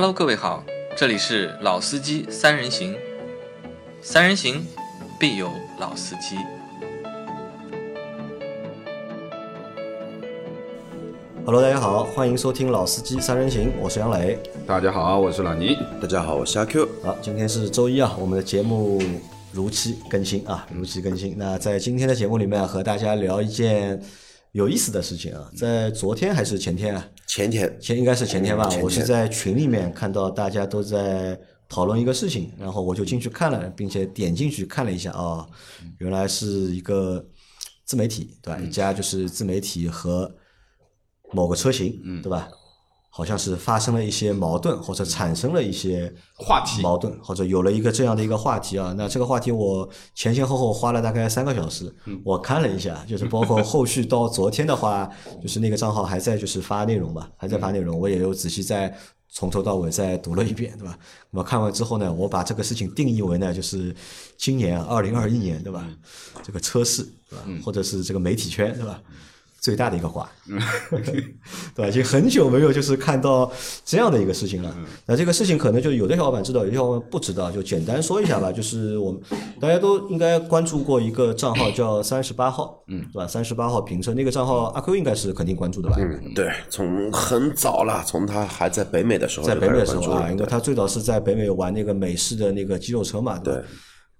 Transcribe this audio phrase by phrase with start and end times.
[0.00, 0.64] Hello，各位好，
[0.96, 2.94] 这里是老司机三人行，
[4.00, 4.64] 三人行
[5.18, 5.50] 必有
[5.80, 6.36] 老司机。
[11.44, 14.38] Hello，大家好，欢迎收听《老司机三人行》，我是杨磊。
[14.64, 15.76] 大家好，我是老倪。
[16.00, 16.88] 大家好，我是阿 Q。
[17.02, 19.02] 好，今天是周一啊，我们的节目
[19.50, 21.34] 如期更新啊，如期更新。
[21.36, 24.00] 那在今天的节目里面啊，和大家聊一件
[24.52, 27.04] 有意思的事情啊，在昨天还是前天啊？
[27.28, 27.78] 前天。
[27.80, 28.82] 前应该是前天吧，前天。
[28.82, 31.38] 我是在群里面看到大家都在
[31.68, 35.46] 讨论一个事情，然后我就进去看了，并且点进去看了一下啊、
[35.98, 37.24] 原来是一个
[37.84, 38.60] 自媒体，对吧？
[38.60, 40.34] 一家就是自媒体和
[41.30, 42.48] 某个车型，对吧？
[43.18, 48.94] 好像是发生了一些矛盾，或者产生了一些话题矛盾，或者有了一个这样的一个话题啊。
[48.96, 55.10] 那这个话题我前前后后花了大概三个小时，我看了一下，就是包括后续到昨天的话，
[55.42, 58.96] 就是那个账号还在就是发内容吧，还在发内容，我也有仔细在
[59.28, 60.96] 从头到尾再读了一遍，对吧？
[61.32, 63.92] 那么看完之后呢，我把这个事情定义为呢，就是
[64.36, 65.84] 今年二零二一年，对吧？
[66.44, 67.44] 这个车市，对吧？
[67.64, 69.02] 或者是这个媒体圈，对吧？
[69.68, 70.26] 最大的一个瓜，
[71.76, 71.86] 对吧？
[71.86, 73.52] 已经很久没有就是看到
[73.84, 74.74] 这样的一个事情了。
[75.04, 78.50] 那这个事情可能就有的小伙伴知道，有的小伙伴不知道，就简单说一下吧。
[78.50, 79.20] 就是我们
[79.60, 83.28] 大家都应该关注过一个账号叫三十八号，嗯，对吧？
[83.28, 85.96] 三十八号评测那个账号，阿 Q 应该是肯定关注的吧？
[85.98, 93.60] 嗯，对，从很早了，从他还在北美的时候在北美的时候啊，因为他最早是在北美玩那个美式的那个肌肉车嘛，对吧？
[93.60, 93.68] 对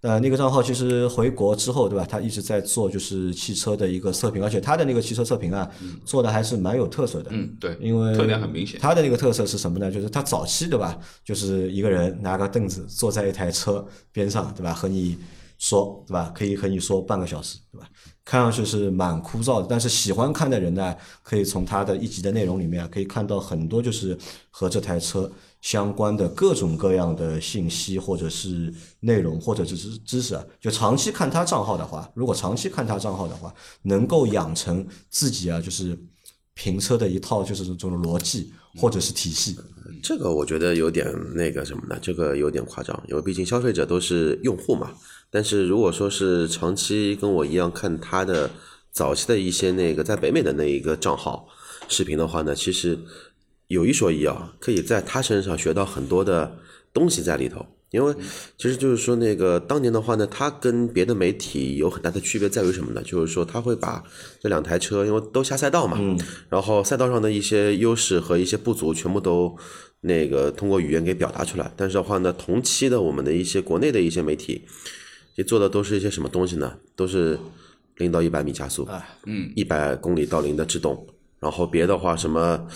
[0.01, 2.07] 呃，那个账号其实回国之后，对吧？
[2.09, 5.69] 他一直在做就是汽车的一个测评，而且他的那个汽车测评啊，
[6.05, 7.31] 做的还是蛮有特色的。
[7.33, 8.79] 嗯，对，因为特点很明显。
[8.81, 9.91] 他的那个特色是什么呢？
[9.91, 14.73] 就是他早期对吧，就是一个人拿个凳子坐在一台车边上，对吧？
[14.73, 15.19] 和你
[15.59, 16.33] 说，对吧？
[16.35, 17.89] 可以和你说半个小时，对吧？
[18.25, 24.17] 看上去是蛮枯燥的，但是喜欢看的人呢，可以从他的一集的内容里面啊可以看到很多就是
[24.51, 25.31] 和这台车
[25.61, 30.45] 相关的各种各样的信息，或者是内容，或者是知知识啊。
[30.61, 33.53] 就长期看他账号的话，如果长期看他账号的话，
[33.83, 35.99] 能够养成自己啊，就是
[36.55, 39.57] 评测的一套就是这种逻辑或者是体系。
[40.03, 41.99] 这个我觉得有点那个什么呢？
[42.01, 44.93] 这个有点夸张，因为毕竟消费者都是用户嘛。
[45.31, 48.51] 但是如果说是长期跟我一样看他的
[48.91, 51.49] 早期的一些那个在北美的那一个账号
[51.89, 52.99] 视频的话呢，其实
[53.67, 56.59] 有一说一啊，可以在他身上学到很多的
[56.93, 57.67] 东西在里头。
[57.91, 58.15] 因为
[58.59, 63.03] 其实就是说，那个当年的话呢，它跟别的媒体有很大的区别在于什么呢？
[63.03, 64.05] 就是说它会把
[64.41, 65.99] 这两台车，因为都下赛道嘛，
[66.51, 69.57] 然后赛道上的一些优势和一些不足全部都
[70.03, 71.73] 那个通过语言给表达出来。
[71.77, 74.67] 但是的话呢，同期的我们的一些国内的一些媒体，
[75.37, 76.77] 也做的都是一些什么东西呢？
[76.95, 77.39] 都是
[77.97, 78.87] 零到一百米加速，
[79.25, 81.07] 嗯，一百公里到零的制动，
[81.41, 82.69] 然后别的话什么。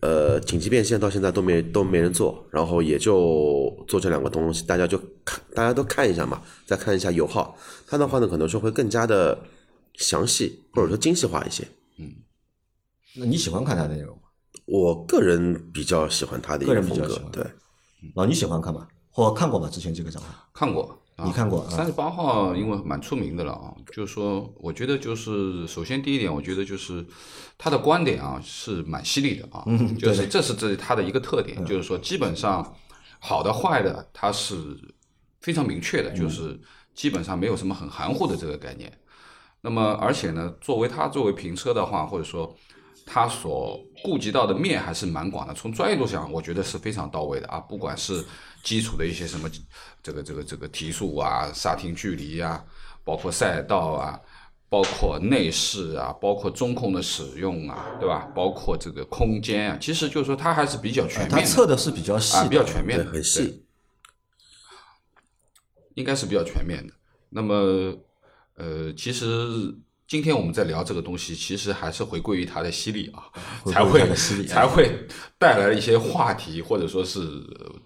[0.00, 9.38] 呃，紧急变现到现在都没都没人做，然后也就做这两个东西，大家就看，大家都看一下嘛，再看一下油耗，它的话呢，可能说会更加的
[9.94, 11.66] 详细或者说精细化一些。
[11.98, 12.12] 嗯
[13.18, 14.22] 那你喜欢看他的内容吗？
[14.66, 17.44] 我个人比较喜欢它的一个个风格人比较喜欢，对，
[18.14, 18.86] 老你喜欢看吗？
[19.10, 19.70] 或看过吗？
[19.70, 20.28] 之前这个账号？
[20.52, 23.74] 看过，你看过啊三十八号，因为蛮出名的了啊。
[23.90, 27.04] 就是说，我觉得就是首先第一点，我觉得就是
[27.56, 32.76] 他的观点啊是蛮犀利的啊，嗯就是这是这他的一个特点，就是说基本上
[33.18, 34.78] 好的坏的他是
[35.40, 36.60] 非常明确的，嗯就是
[36.94, 38.92] 基本上没有什么很含糊的这个概念。
[39.62, 42.54] 那么而且呢，作为他作为评车的话，或者说
[43.06, 45.54] 他所顾及到的面还是蛮广的。
[45.54, 48.22] 从专业度上，我觉得是非常到位的啊，不管是
[48.64, 49.48] 基础的一些什么
[50.02, 52.62] 这个这个这个提速啊、刹停距离啊，
[53.04, 54.20] 包括赛道啊，
[54.68, 58.28] 包括内饰啊，包括中控的使用啊，对吧？
[58.34, 61.36] 包括这个空间啊，其实就是说它还是比较全面的。
[61.36, 63.64] 他测的是比较细啊，比较全面，的，很细。
[65.94, 66.92] 应该是比较全面的。
[67.30, 67.54] 那么，
[68.56, 69.26] 呃，其实
[70.08, 73.24] 今天我们在聊这个东西，其实还是回归于它的犀利啊，
[73.64, 74.14] 才会
[74.46, 75.06] 才会
[75.36, 77.18] 带来一些话题，或者说是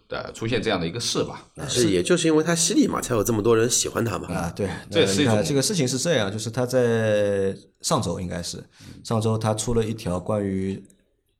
[0.09, 1.49] 呃出现这样的一个事吧。
[1.67, 4.29] 是，也就是因为它犀利嘛，才有这么多人喜欢它嘛。
[4.29, 8.63] 啊，对，这是一种这个事情是这样，就是他在上周应该是
[9.03, 10.83] 上周他出了一条关于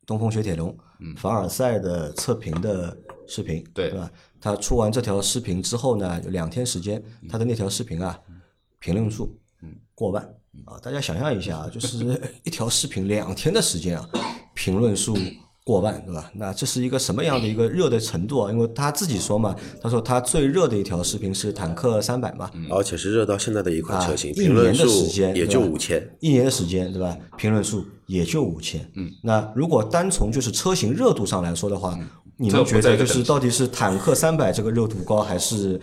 [0.07, 0.75] 东风雪铁龙
[1.19, 2.97] 凡尔赛的测评的
[3.29, 3.91] 视频，对。
[3.91, 4.11] 吧？
[4.41, 8.19] 他出完这条视频之后呢，有两天时间，他的那条视频啊，
[8.79, 9.39] 评论数
[9.95, 10.27] 过万
[10.67, 10.79] 啊！
[10.83, 11.99] 大家想象一下啊， 就是
[12.45, 14.09] 一条视频两天的时间啊，
[14.55, 15.17] 评论数
[15.65, 16.31] 过万，对吧？
[16.35, 18.51] 那这是一个什么样的一个热的程度啊？
[18.51, 26.17] 因为他自己说嘛，他说他最热的一条视频是坦克三百嘛，而且是热到现在的一款车型，啊一评论年的数时间也就五千。
[26.21, 27.17] 一年的时间，对吧？
[27.37, 28.81] 评论数也就五千。
[28.97, 31.99] 嗯，那如果单从就是车型热度上来说的话，
[32.37, 35.81] 你们觉得就是到底是坦克三百这个热度高，还是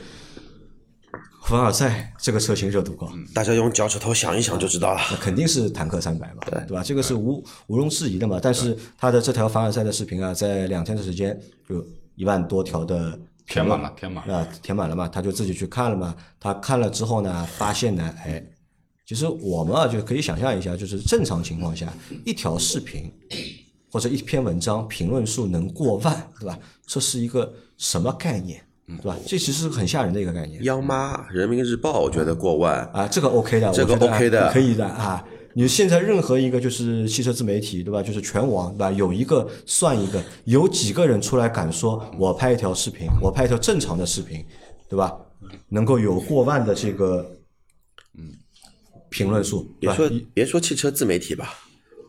[1.48, 3.10] 凡尔赛这个车型热度高？
[3.34, 5.00] 大家用脚趾头想一想就知道了。
[5.10, 6.84] 那肯定是坦克三百嘛，对吧？
[6.84, 8.38] 这个是无毋庸置疑的嘛。
[8.44, 11.82] 但是它的这条凡尔赛的视频啊，在两天的时间就
[12.16, 14.40] 一万多条的填满了，填满了。
[14.40, 16.14] 啊，填满了嘛，他就自己去看了嘛。
[16.38, 18.44] 他看了之后呢，发现呢，哎，
[19.06, 21.88] 其实我们啊就可以想象一下，就是正常情况下，
[22.26, 23.10] 一条视频
[23.90, 26.60] 或者一篇文章评论数能过万，对吧？
[26.86, 29.18] 这是一个什么概念，对吧？
[29.26, 32.80] 这其实是很吓人的一个概念央妈、人民日报，我觉得过万。
[32.94, 35.24] 啊，这个 OK 的，这个 OK 的可以的啊。
[35.54, 38.02] 你现在任何一个就是汽车自媒体，对吧？
[38.02, 38.92] 就是全网，对吧？
[38.92, 44.46] 有一个算一个，有几个人出来敢说，我拍一条视频，我拍一条正常的视频，
[44.88, 45.14] 对吧？
[45.70, 47.30] 能够有过万的这个
[48.18, 48.32] 嗯
[49.10, 51.56] 评论数，别说别说汽车自媒体吧，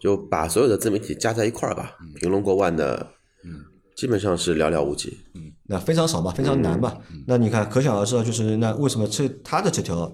[0.00, 3.14] 就把所有的自媒体加在一块儿吧，评论过万的，
[3.98, 5.18] 基本上是寥寥无几。
[5.34, 6.96] 嗯那非常少嘛，非常难嘛。
[7.26, 10.10] 那你看，可想而知啊，就是那为什么这他的这条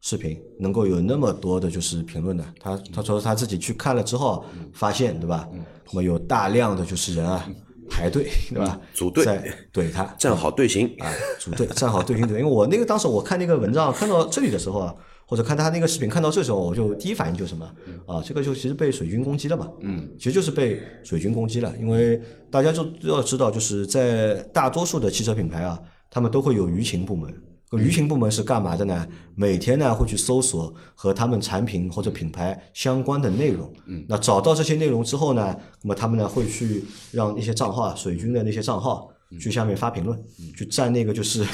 [0.00, 2.44] 视频能够有那么多的就是评论呢？
[2.60, 4.44] 他他说他自己去看了之后
[4.74, 5.48] 发现，对吧？
[5.86, 7.48] 那么有大量的就是人啊
[7.88, 8.78] 排队，对吧？
[8.92, 9.42] 组队在
[9.72, 11.08] 怼他，站好队形，啊，
[11.38, 12.40] 组队站好队形队。
[12.40, 14.94] 因为我那个当时我看那个文章看到这里的时候啊，
[15.28, 17.70] 或者看他那个视频看到这时候，我就第一反应就是什么
[18.06, 22.18] 啊，这个就其实被水军攻击了嘛，嗯，其实就是被水军攻击了，因为
[22.50, 25.78] 大家就都要知道，就是在大多数的汽车品牌啊，
[26.10, 27.30] 他们都会有舆情部门。
[27.72, 29.06] 舆情部门是干嘛的呢？
[29.34, 33.70] 每天呢会去搜索和他们产品或者品牌相关的内容。
[33.84, 36.82] 嗯，那找到这些内容之后呢，那么他们呢会去
[37.12, 40.18] 让一些账号啊，水军的那些账号去下面发评论，
[40.56, 41.44] 去占那个就是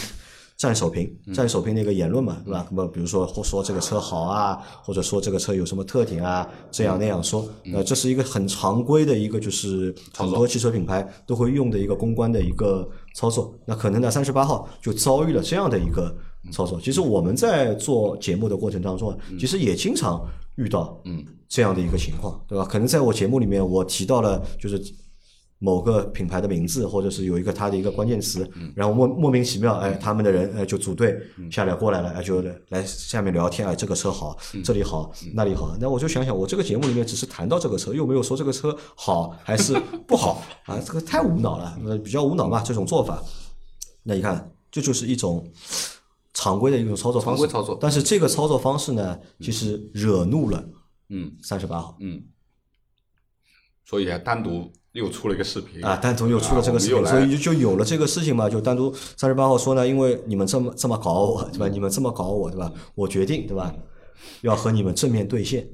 [0.56, 2.66] 占首屏，占首屏那个言论嘛，对吧？
[2.70, 13.52] 那么比如说说这个车好啊，或者说这个车有什么特点啊，这样那样说，那这是一个很常规的一个就是很多汽车品牌都会用的一个公关的一个操作。
[13.66, 16.14] 那可能呢，三十八号就遭遇了这样的一个
[16.52, 16.80] 操作。
[16.80, 20.24] 其实我们在做节目的过程当中啊，其实也经常
[20.54, 22.64] 遇到嗯这样的一个情况，对吧？
[22.64, 24.80] 可能在我节目里面我提到了就是。
[25.64, 28.46] 某个品牌的名字，或者是有一个它的一个关键词，
[28.76, 31.18] 然后莫莫名其妙，哎，他们的人哎就组队
[31.50, 39.72] 下来过来了，哎就来下面聊天，哎这个车好，这里好，那里好，那我就想想，我这个节目里面只是谈到这个车，又没有说这个车好还是
[40.06, 43.22] 不好 啊，这个太无脑了，那比较无脑嘛这种做法。
[44.02, 45.50] 那你看，这就是一种
[46.34, 47.78] 常规的一种操作方式，常规操作。
[47.80, 50.62] 但是这个操作方式呢，其实惹怒了
[51.08, 51.32] 嗯。
[51.42, 51.96] 三十八号。
[52.00, 52.22] 嗯，
[53.86, 61.68] 所以还单独又出了一个视频啊，单独又出了这个视频，所以就就有了这个事情嘛，就单独三十八号说呢，因为你们这么这么搞我，对吧？
[61.68, 62.72] 你们这么搞我，对吧？
[62.94, 63.74] 我决定，对吧？
[64.42, 65.68] 要和你们正面对线，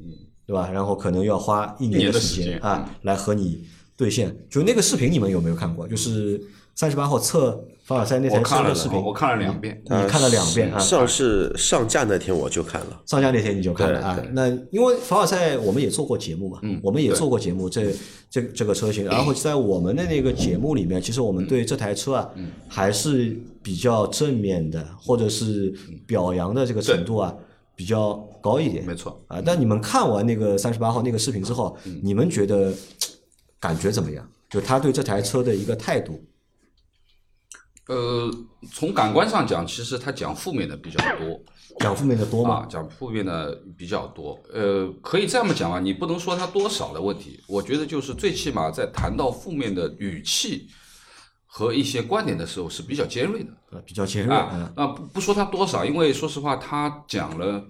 [0.46, 0.70] 对吧？
[0.72, 4.34] 然后可能要花一一年年的时间时间啊，来和你对线。
[4.48, 5.86] 就那个视频，你们有没有看过？
[5.86, 6.40] 就是
[6.74, 9.82] 三十八号测凡尔赛那台我看了车的视频，我看了两遍。
[9.84, 10.78] 你看了两遍啊？
[10.78, 13.02] 上市上架那天我就看了。
[13.04, 14.22] 上架那天你就看了啊？
[14.32, 17.92] 那因为凡尔赛我们也做过节目嘛，嗯我们也做过节目，这
[18.30, 25.74] 这这个车型，然后在我们的那个节目里面，其实我们对这台车啊，嗯还是比较正面的，或者是
[26.06, 27.34] 表扬的这个程度啊，
[27.74, 28.84] 比较高一点。
[28.86, 32.72] 没错啊，但你们看完那个三十八号那个视频之后，嗯你们觉得
[33.58, 34.26] 感觉怎么样？
[34.48, 36.20] 就他对这台车的一个态度，
[37.90, 38.30] 呃，
[38.72, 41.42] 从感官上讲，其实他讲负面的比较多
[41.80, 44.38] 讲负面的多啊，讲负面的比较多。
[44.52, 50.68] 呃，可以这么讲啊，你不能说他多少的问题，我觉得就是最起码在谈到负面的语气
[51.46, 53.50] 和一些观点的时候是比较尖锐的。
[53.72, 57.64] 呃比较尖锐啊啊，，那不不说他多少，因为说实话，他讲了，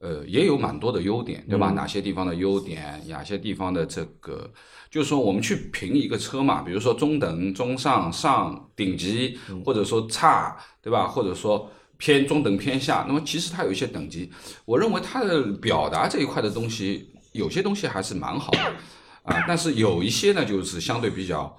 [0.00, 1.70] 呃，也有蛮多的优点，对吧？
[1.70, 4.50] 哪些地方的优点，哪些地方的这个，
[4.90, 11.06] 就是说我们去评一个车嘛，比如说中等、中上、上、顶级，或者说差，对吧？
[11.06, 14.32] 或者说偏中等偏下，那么其实它有一些等级，
[14.64, 18.74] 我认为它的表达这一块的东西，有些东西还是蛮好的
[19.22, 21.54] 啊，但是有一些呢，就是相对比较。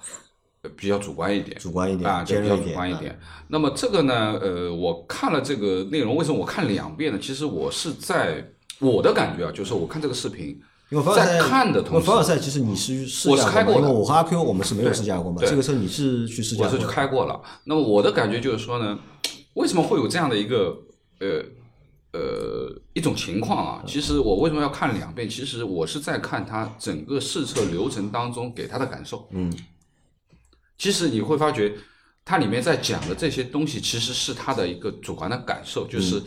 [0.64, 3.18] 呃比较主观一点，主观一点啊，对比较主观一点。
[3.48, 7.20] 那么这个呢，呃，我看了这个内容，为什么我看两遍呢？
[7.20, 8.48] 其实我是在
[8.80, 17.42] 我的感觉啊，就是我看这个视频，因为凡尔赛在看的同时凡尔赛其实你是试驾过嘛，开过的因为我和阿 Q 我们是没有试驾过嘛，对这个车你是去试驾我是去，开过了。
[17.64, 19.00] 那么我的感觉就是说呢，
[19.56, 20.78] 为什么会有这样的一个
[21.20, 21.44] 呃
[22.14, 23.84] 呃一种情况啊？
[23.88, 25.28] 其实我为什么要看两遍？
[25.28, 29.28] 其实我是在看他整个试车流程当中给他的感受。
[29.32, 29.52] 嗯，
[30.82, 31.72] 其实你会发觉，
[32.26, 36.20] 它里面在讲的这些东西，其实是他的一个主观的感受，就是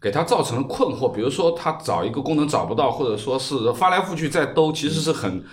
[0.00, 1.12] 给他造成了困惑。
[1.12, 5.44] 比如说，他找一个功能找不到，或者说是翻来覆去在兜，其实是很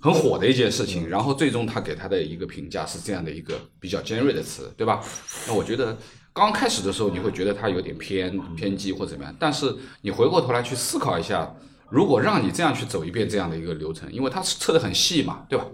[0.00, 5.02] 很火的一件事情，然后最终他给他的一个评价是这样的一个比较尖锐的词，对吧？
[5.48, 5.98] 那我觉得
[6.32, 11.52] 刚开始的时候你会觉得他有点偏偏激或怎么样，但是你回过头来去思考一下，
[11.90, 15.66] 如果让你这样去走一遍这样的一个流程，因为它测的很细嘛，对吧？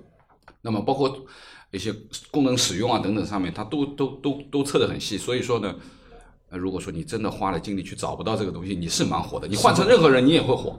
[0.62, 1.26] 那么包括
[1.74, 1.94] 一些
[2.30, 5.74] 功能使用啊等等上面，它都都都都测得很细，所以说呢。
[6.50, 9.48] 呃，如果说你真的花了精力去找不到这个东西，你是蛮火的。
[9.48, 10.78] 你换成任何人，你也会火，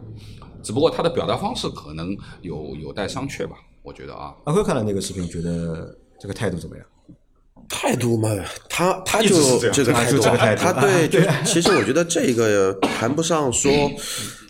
[0.62, 3.58] 只不过他的表达方式可能有有待商榷吧。
[3.82, 6.86] 我觉得啊，阿辉看了那个视频，觉得这个态度怎么样？
[7.68, 8.30] 态度嘛，
[8.70, 13.72] 他他就是这个态度，他对， 就啊其实我觉得这个谈不上说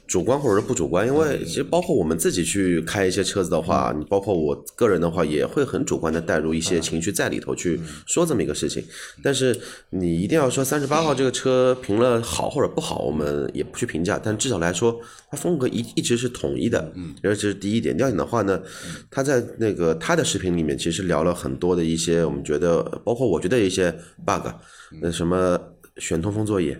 [0.07, 8.83] 主观或者是不主观，因为其实包括我们自己去开一些车子的话，你包括我个人的话，也会很主观的带入一些情绪在里头去说这么一个事情。
[9.23, 9.59] 但是
[9.89, 14.99] 你一定要说三十八号这个车评了好或者不好，我们也不去评价，但至少来说，
[15.31, 17.97] 它风格一一直是统一的，嗯，这是第一点。
[17.97, 18.61] 第二点的话呢，
[19.09, 23.91] 他在那个他的视频里面其实聊了很多的一些我们觉得，包括我觉得一些
[24.25, 24.47] bug，
[25.01, 25.59] 那什么
[25.97, 26.79] 选通风作业，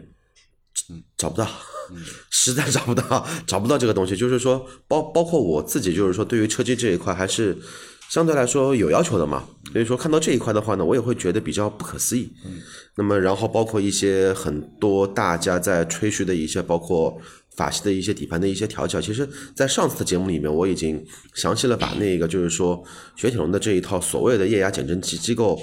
[1.18, 1.48] 找不到，
[2.30, 4.16] 实在找不到，找不到这个东西。
[4.16, 7.58] 就是说，包包括我自己，就是说，对于车机这一块还是
[8.10, 9.48] 相对来说有要求的嘛。
[9.72, 12.32] 所以说，看到这一块的话呢，我也会觉得比较不可思议。
[12.96, 17.18] 那么，然后包括一些很多大家在吹嘘的一些，包括
[17.56, 21.04] 法系的一些底盘的一些调教，其实，在上次的节目里面，我已经
[21.34, 22.84] 详细了把那个就是说
[23.16, 25.60] 雪铁龙的这一套所谓的液压减震器机构。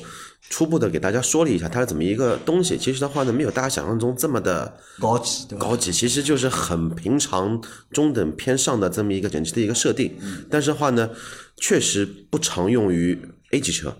[0.51, 10.15] 初步的给大家说了一下它是怎么一个东西，其实的话呢，没有大家想象中这么的高级，高级，其实就是很平常、中等偏上的这么一个整机的一个设定。
[10.51, 11.09] 但是的话呢，
[11.57, 13.19] 确实不常用于
[13.53, 13.97] A 级车。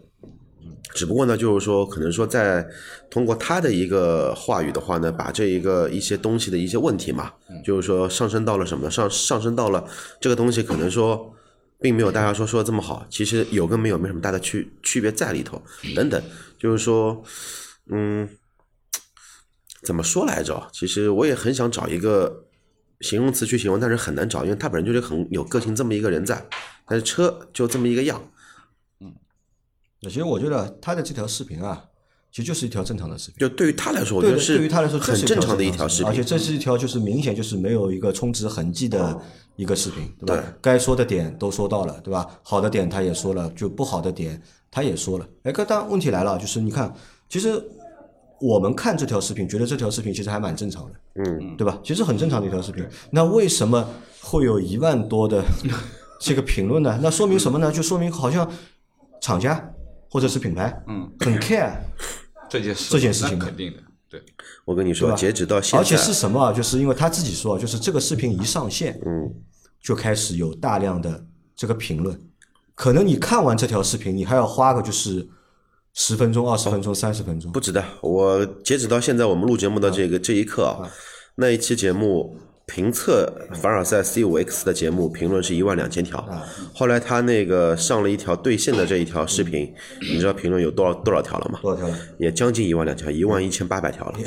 [0.95, 2.67] 只不过呢，就是说，可能说在
[3.09, 7.33] 通过他的一个话语的话呢，把这一个一些东西的一些问题嘛，
[7.65, 8.91] 就是说上升到了什么？
[8.91, 9.83] 上上升到了
[10.21, 11.33] 这个东西，可能说
[11.83, 15.61] 并没有大家说说的这么好，其实有跟没有没什么大的区区别在里头，
[15.95, 16.23] 等等，
[16.59, 17.23] 就是说，
[17.91, 18.29] 嗯，
[19.83, 20.69] 怎么说来着？
[20.73, 22.47] 其实我也很想找一个
[23.01, 26.47] 形容词去形容，但是很难找，因为他本身就是很有个性这么一个人在，
[26.87, 28.31] 但是车就这么一个样。
[29.01, 29.15] 嗯。
[30.01, 31.85] 那其实我觉得他的这条视频啊，
[32.33, 33.39] 其实就是一条正常的视频。
[33.39, 36.25] 就对于他来说，我觉对的，得是对于他来说，很正常的一条视频而且。
[36.25, 39.21] 这是一条就是明显就是没有一个充值痕迹的
[39.57, 40.43] 一个视频，对吧？
[40.43, 42.27] 对该说的点都说到了，对吧？
[42.43, 45.29] 好的点他也说了，就不好的点他也说了。
[45.43, 46.91] 哎，可但问题来了，就是你看，
[47.29, 47.63] 其实
[48.41, 51.79] 我们看这条视频，觉得这条视频其实还蛮正常的，嗯，对吧？
[51.85, 53.87] 其实很正常的一条视频，那为什么
[54.23, 55.45] 会有一万多的
[56.19, 56.99] 这个评论呢？
[57.03, 57.71] 那说明什么呢？
[57.71, 58.51] 就说明好像
[59.21, 59.71] 厂家
[60.09, 61.73] 或者是品牌，嗯，很 care
[62.53, 63.79] 这件事这件事情肯定的，
[64.11, 64.23] 对，
[64.67, 66.53] 我跟你说，截止到现在，而且是什么啊？
[66.53, 69.33] 就是因为他自己说，就是这个视频一上线，嗯，
[69.81, 71.25] 就开始有大量的
[71.57, 72.21] 这个评论。
[72.75, 75.27] 可能你看完这条视频，你还要花个就是
[75.95, 77.59] 十分钟、二十分钟、三十分钟不。
[77.59, 77.83] 止的。
[78.03, 80.85] 我截止到现在，我们录节目的这个这一刻啊，
[81.37, 82.37] 那一期节目
[82.73, 86.27] 评测凡尔赛 C 五 X 的节目评论是一万两千条，
[86.75, 91.59] 后来他那个上了一条兑现的这一条视频，你知道评论有多少多少条了吗？
[91.61, 91.95] 多少条了？
[92.19, 94.19] 也将近一万两千，一万一千八百条了。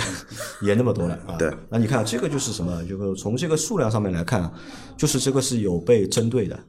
[0.62, 1.36] 也那么多了啊。
[1.40, 2.84] 对，那你看这个就是什么？
[2.84, 4.54] 就是从这个数量上面来看啊，
[4.96, 6.60] 就是这个是有被针对的，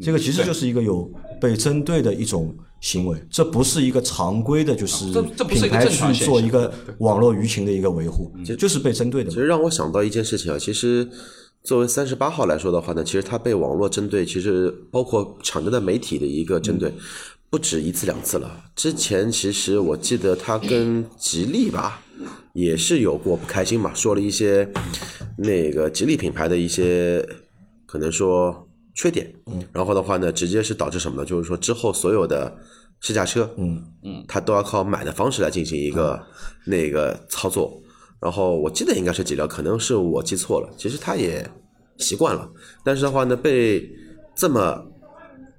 [0.00, 1.10] 这个其实就是一个有
[1.40, 9.30] 被针对的一种行为，这不是一个常规的，就是这这不是一个品牌去做一个网络舆情的一个维护，就是被针对的。
[9.30, 11.08] 其实让我想到一件事情啊，其实
[11.62, 16.92] 作为三十八号来说的话呢，其实它被网络针对，其实包括厂家的媒体的一个针对，
[17.48, 18.64] 不止一次两次了。
[18.74, 22.02] 之前其实我记得他跟吉利吧，
[22.52, 24.68] 也是有过不开心嘛，说了一些
[25.38, 27.24] 那个吉利品牌的一些
[27.86, 29.32] 可能说缺点，
[29.72, 31.26] 然后的话呢，直接是导致什么呢？
[31.26, 32.54] 就是说之后所有的
[33.00, 36.20] 试驾车，嗯嗯，它都要靠买的方式来进行一个
[36.66, 37.80] 那个操作。
[38.20, 40.70] 然后我记得应该是几辆，可能是我记错了。
[40.76, 41.44] 其实他也
[41.98, 42.48] 习惯了，
[42.84, 43.90] 但是的话呢，被
[44.36, 44.86] 这么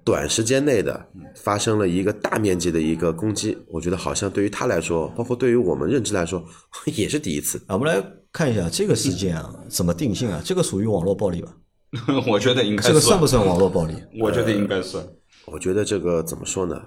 [0.06, 6.42] 短时间内的发生了一个大面积的一个攻击，我觉得好像对于他来说，包括对于我们认知来说，
[6.96, 7.58] 也是第一次。
[7.68, 10.42] 啊，我们来看一下这个事件啊，怎么定性啊？
[10.46, 11.54] 这个属于网络暴力吧？
[12.28, 13.94] 我觉得应该这个算不算网络暴力？
[14.20, 15.06] 我觉得应该算。
[15.46, 16.82] 我觉得这个怎么说呢？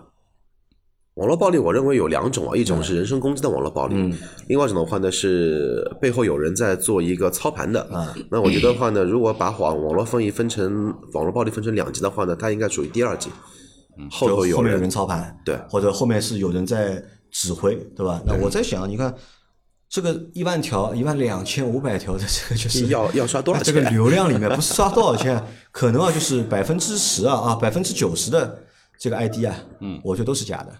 [1.14, 4.12] 网络暴力，我认为有两种啊，一种是人身攻击的网络暴力，嗯
[4.48, 7.80] 另外一种的话呢是背后有人在做一个操盘的。
[7.84, 13.30] 啊那我觉得的话呢，如果把网网络分一分成网络暴力分成两级的话呢，它应该属于第二级，
[14.10, 18.20] 后头有人后面有人操盘，对或者后面是有人在指挥，对吧？
[18.26, 19.14] 那我在想，你看
[19.88, 23.88] 这个一万条、一万两千五百条的这个就是要要刷多少钱这个？
[23.90, 25.40] 流量里面不是刷多少钱，
[25.70, 28.62] 可能啊就是百分之十啊啊百分之九十的
[28.98, 30.72] 这个 ID 啊，嗯，我觉得都是假的，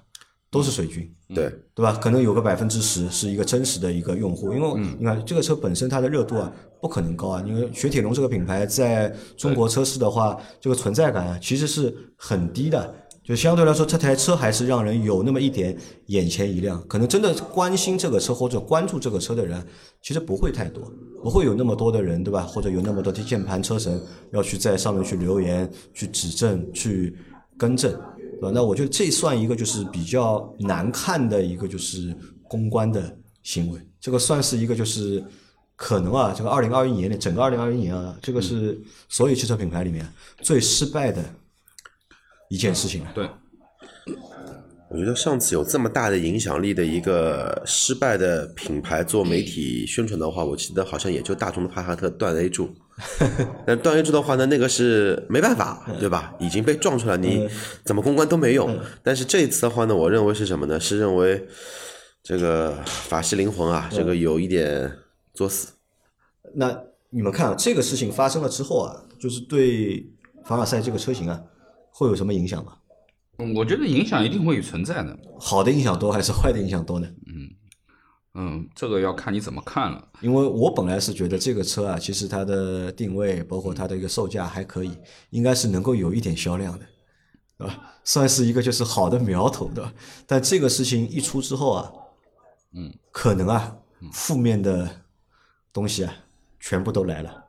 [0.51, 1.11] 都是水军。
[1.35, 1.93] 对，对吧？
[2.01, 12.95] 可能有个百分之十是一个真实的一个用户，因为你看这个车本身它的热度啊不可能高啊，因为雪铁龙这个品牌在中国车市的话，这个存在感啊其实是很低的。
[13.27, 16.81] 就相对来说，这台车还是让人有那么一点眼前一亮。
[16.87, 19.61] 可能真的关心这个车或者关注这个车的人，
[20.01, 20.85] 其实不会太多，
[21.25, 22.43] 不会有那么多的人，对吧？
[22.43, 27.17] 或者有那么多的键盘车神要去在上面去留言、去指正、去
[27.59, 27.93] 更正。
[28.39, 28.53] 对吧？
[28.55, 32.15] 那我觉得这算一个就是比较难看的一个就是
[32.47, 35.25] 公关的行为，这个算是一个就是
[35.75, 40.07] 可能啊，这个二零二一年的整个二零二一年啊，这个是所有汽车品牌里面
[40.43, 41.25] 最失败的
[42.49, 43.11] 一件事情了。
[43.15, 43.29] 对，
[44.91, 52.75] 我觉得上次有这么大的影响力的一个失败的品牌做媒体宣传的话，我记得好像也就大众的帕萨特断 A 柱。
[53.67, 56.35] 那断 A 柱的话呢，那个是没办法，对吧？
[56.39, 57.47] 已经被撞出来，你
[57.85, 58.79] 怎么公关都没用。
[59.03, 60.81] 但是这一次的话呢，我认为是什么呢？
[60.81, 61.47] 是认为
[62.23, 64.91] 这个法系灵魂啊，这个有一点
[65.35, 65.75] 作死。
[66.55, 66.75] 那
[67.11, 70.09] 你们看啊，这个事情发生了之后啊，就是对
[70.47, 71.39] 凡尔赛这个车型啊，
[71.99, 72.75] 会有什么影响吗？
[73.39, 75.19] 嗯我觉得影响一定会存在的。
[75.41, 77.09] 好的影响多还是坏的影响多呢？
[77.27, 77.51] 嗯
[78.35, 80.09] 嗯，这个要看你怎么看了。
[80.21, 84.91] 因为我本来是觉得这个车啊，其实它的定位，包括它的一个售价还可以，
[85.31, 86.85] 应该是能够有一点销量的，
[87.57, 87.95] 对吧？
[88.05, 89.91] 算是一个就是好的苗头，对吧？
[90.27, 91.93] 但这个事情一出之后啊，
[92.75, 93.75] 嗯，可能啊，
[94.13, 95.03] 负面的
[95.73, 96.15] 东西啊，
[96.61, 97.45] 全部都来了。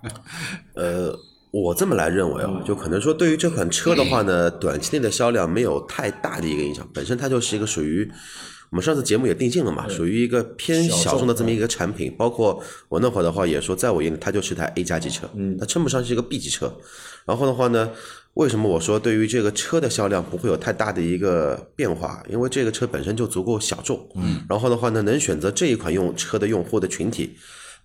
[0.74, 1.14] 呃，
[1.62, 8.10] 我这么来认为啊，就可能说对于这款车的话呢，短期内的销量没有太大的一个影响，本身它就是一个属于。
[8.70, 16.74] 我们上次节目也定性了嘛，属于一个偏小众的这么一个产品，包括我那会儿的话也说，在我眼里它就是台 A 加级车，嗯，它称不上是一个 B 级车。
[17.24, 17.90] 然后的话呢，
[18.32, 22.20] 为什么我说对于这个车的销量不会有太大的一个变化？
[22.28, 27.36] 因为这个车本身就足够小众，嗯，然后的话呢，能选择这一款用车的用户的群体。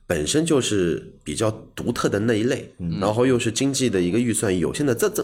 [0.09, 5.23] 本身就是比较独特的那一类，然后又是经济的一个预算有限的这这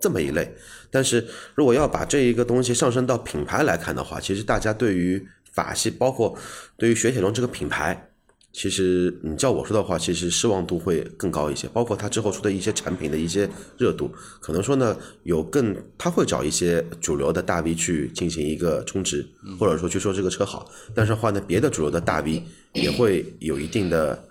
[0.00, 0.54] 这么一类。
[0.92, 6.38] 但是如果要把这一个东西上升到品牌来看的话，其实大家对于法系，包括
[6.76, 8.11] 对于雪铁龙这个品牌，
[8.52, 11.66] 其实你叫我说的话，其实失望度会更高一些。
[11.72, 14.10] 包括它之后出的一些产品的一些热度，
[14.40, 19.26] 可能说呢有更他会找一些主流的大 V 去进行一个充值，
[19.58, 20.70] 或者说去说这个车好。
[20.94, 22.42] 但是话呢，别的主流的大 V
[22.74, 24.22] 也会有一定的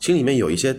[0.00, 0.76] 心里面有一些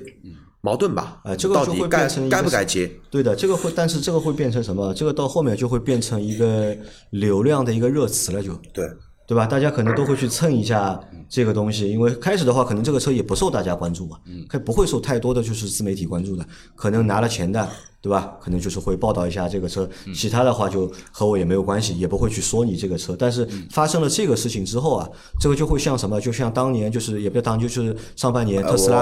[0.60, 1.21] 矛盾吧？
[1.23, 2.91] 哎这个到底该变成该不该接？
[3.10, 4.93] 对的，这个会，但是这个会变成什么？
[4.93, 6.77] 这个到后面就会变成一个
[7.12, 8.86] 流量的一个热词了就，对。
[9.31, 9.47] 对吧？
[9.47, 17.65] 大家可能都会去蹭一下这个东西，因为开始的话，可能这个车也不受大家关注嘛，可不会受太多的就是自媒体关注的，可能拿了钱的，
[18.01, 18.37] 对吧？
[18.41, 23.15] 可能就是会报道一下这个车，其他的话就和我也没有关系，也不会去说你这个车。
[23.17, 26.19] 但是发生了这个事情之后啊，这个就会像什么？
[26.19, 29.01] 就像当年就是也不要当，就是上半年特斯拉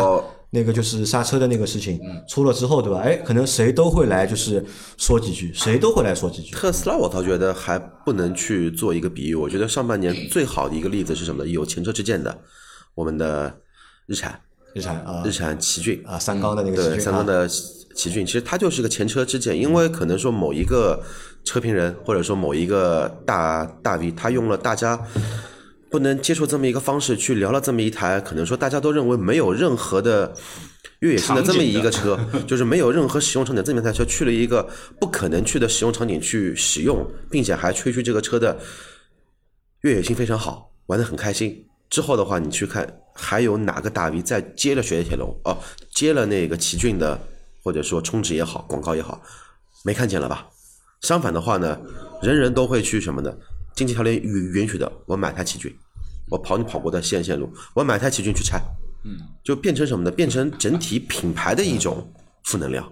[0.52, 3.00] 那个就是刹车的那个事情出了之后，对吧？
[3.00, 4.66] 哎，可能谁都会来就是
[4.98, 6.56] 说几句，谁都会来说几句。
[6.56, 11.50] 特斯拉我倒觉得还不能去做一个比喻，我觉得上半年最好的一个例子是什么呢？
[11.50, 12.36] 有前车之鉴的，
[12.96, 13.56] 我们的
[14.08, 14.42] 日产，
[14.74, 15.22] 日产啊。
[15.24, 16.02] 日产奇骏。
[16.06, 21.04] 啊三缸的那个对，三缸的奇骏，其实它就是个前车之鉴，因为可能说某一个
[21.44, 25.00] 车评人或者说某一个大大 V，他用了大家
[25.90, 30.34] 不能接受这么一个方式去聊了这么一台，可能说大家都认为没有任何的
[31.00, 38.60] 越野性的这么一个车，就是没有任何使用场景，这么一台车去了一个不可能去的使用场景去使用，并且还吹嘘这个车的
[39.82, 41.66] 越野性非常好，玩得很开心。
[41.90, 45.58] 之后的话，你去看还有哪个大 V 再接了雪铁龙哦，
[45.92, 47.20] 接了那个奇骏的，
[47.64, 49.20] 或者说充值也好，广告也好，
[49.84, 50.48] 没看见了吧？
[51.02, 51.80] 相反的话呢，
[52.22, 53.34] 人人都会去什么呢？
[53.76, 55.74] 经济条件允允许的，我买台奇骏，
[56.30, 58.62] 我跑你跑过的线线路，我买台奇骏去拆，
[59.06, 60.12] 嗯，就变成什么呢？
[60.12, 62.08] 变成整体品牌的一种
[62.44, 62.92] 负能量。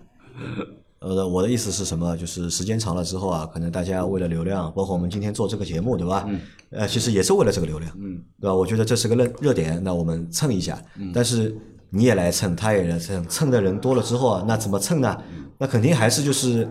[0.99, 2.17] 呃，我的意思是什么？
[2.17, 6.25] 就是时间长了之后啊，可能大家为了流量，包括我们今天做这个节目，对吧？
[6.27, 6.41] 嗯。
[6.71, 8.53] 呃，其实也是为了这个流量，嗯，对吧？
[8.53, 10.81] 我觉得这是个热热点，那我们蹭一下。
[10.95, 11.11] 嗯。
[11.13, 11.55] 但是
[11.91, 15.15] 你也来蹭，他也来蹭，蹭的人多了之后啊，那怎么蹭呢？
[15.59, 16.67] 那肯定还是就是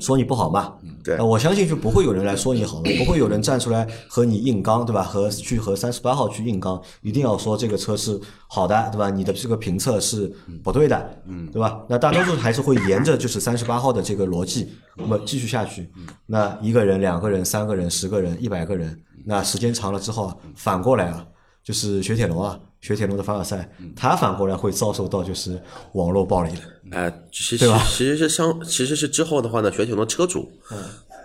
[0.00, 0.74] 说你不好嘛。
[1.04, 5.02] 对那我相信就不会有人来说你好了， 不会有人站出来和你硬刚，对吧？
[5.02, 9.08] 和去和三十八号去硬刚，一定要说这个车是好的，对吧？
[9.08, 10.32] 你的这个评测是
[10.64, 11.80] 不对的，嗯，对吧？
[11.88, 15.88] 那大多数还是会沿着就是三十八号的这个逻辑，那么继续下去。
[16.26, 21.24] 那一个人、两个人、三个人、十个人、一百个人，那时间长了之后啊，反过来啊，
[21.62, 25.60] 就是雪铁龙啊，雪铁龙的凡尔赛，他反过来会遭受到就是
[25.92, 26.60] 网络暴力的。
[26.96, 30.48] 哎，其实对吧其实是相，其实是之后的话呢，雪铁龙车主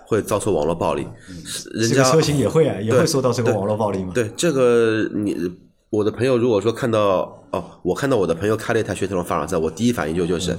[0.07, 1.07] 会遭受网络暴力，
[1.73, 4.11] 人家这个车型也会啊，也会受到这个网络暴力嘛。
[4.13, 5.37] 对这个你，
[5.89, 10.57] 我的朋友如果说看到哦，我看到我的朋友开了一台雪铁龙凡尔赛，我第一反应就就是，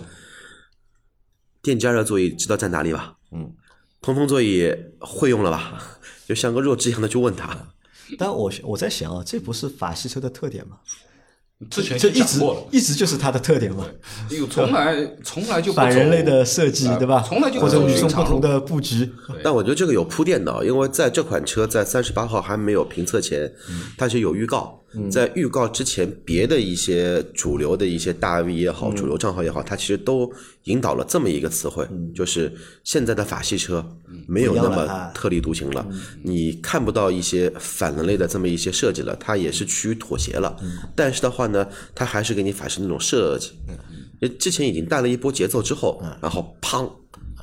[1.63, 3.17] 电加热座椅知道在哪里吧？
[3.33, 3.53] 嗯，
[4.01, 5.83] 通风座椅会用了吧？
[6.29, 7.49] 就像个弱智一样的去问他，
[8.19, 10.77] 但我我在想啊，这不是法系车的特点吗？
[11.71, 12.41] 之前就一直
[12.73, 13.87] 一直就是它的特点嘛，
[14.31, 17.25] 有从来从来就反人类的设计，呃对吧？
[17.25, 19.09] 从来就不或者与众不同的布局。
[19.45, 23.49] 但我觉得这个有铺垫的啊，因为在这款车在三十八号还没有评测前，
[23.97, 24.82] 它是有预告。
[25.11, 30.31] 在预告之前，别的一些主流的一些大 V 也好，主流账号也好，它其实都
[30.65, 32.53] 引导了这么一个词汇，就是
[32.85, 33.85] 现在的法系车
[34.27, 35.87] 没有那么特立独行了，
[36.23, 40.57] 你看不到一些反人类的这么一些设计了，它也是趋于妥协了。
[40.95, 43.53] 但是的话呢，它还是给你法式那种设计。
[44.21, 46.89] 呃之前已经带了一波节奏之后，然后砰，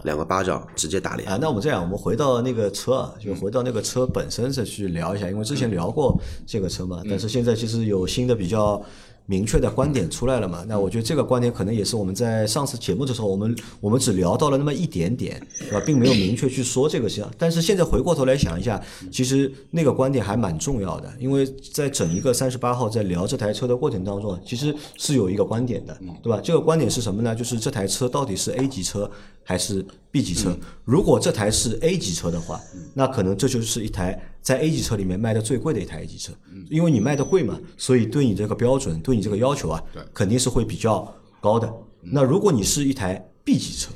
[0.03, 1.29] 两个巴掌直接打脸。
[1.29, 8.81] 啊，那我们这样，我们回到那个车啊，就回到那个车本身再去聊一下，因为之前聊过这个车嘛，但是现在其实有新的比较
[9.29, 10.65] 明确的观点出来了嘛。
[10.67, 15.83] 那我觉得这个观点可能也是我们在上次节目的时候，我们我们只聊到了那么一点点，对吧？
[15.85, 17.23] 并没有明确去说这个事。
[17.37, 26.41] 但是现在回过头来想一下，其实那个观点还蛮重要的，因为在整一个三十八号在聊这台车的过程当中，其实是有一个观点的，对吧？
[26.43, 27.35] 这个观点是什么呢？
[27.35, 29.09] 就是这台车到底是 A 级车
[29.43, 30.57] 还是 B 级车？
[30.85, 32.59] 如果这台是 A 级车的话，
[32.93, 36.33] 那可能这就是一台在 A 级车里面卖的最贵的一台 A 级车，
[36.69, 41.71] 因为你卖的贵嘛，所以对你这个标准、对你这个要求啊，肯定是会比较高的。
[42.01, 43.91] 那如果你是一台 B 级车，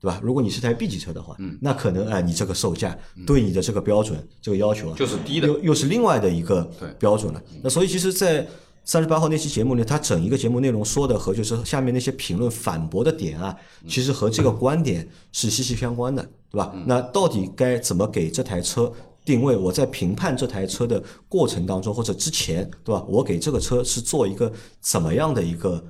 [0.00, 0.20] 对吧？
[0.22, 7.42] 如果你是台 B 级车的话，那可能哎、你这个售价对你的这个标准、这个要求啊，就是低的又又是另外的一个标准了。
[7.62, 8.46] 那所以其实，在
[8.84, 16.74] 三十八号那期节目里，他整一个节目内容说的和就是下面那些评论反驳的点啊，其实和这个观点是息息相关的，对吧？
[16.84, 18.92] 那到底该怎么给这台车
[19.24, 19.56] 定位？
[19.56, 23.04] 我在评判这台车的过程当中或者之前，对吧？
[23.08, 25.84] 我给这个车是做一个怎么样的一个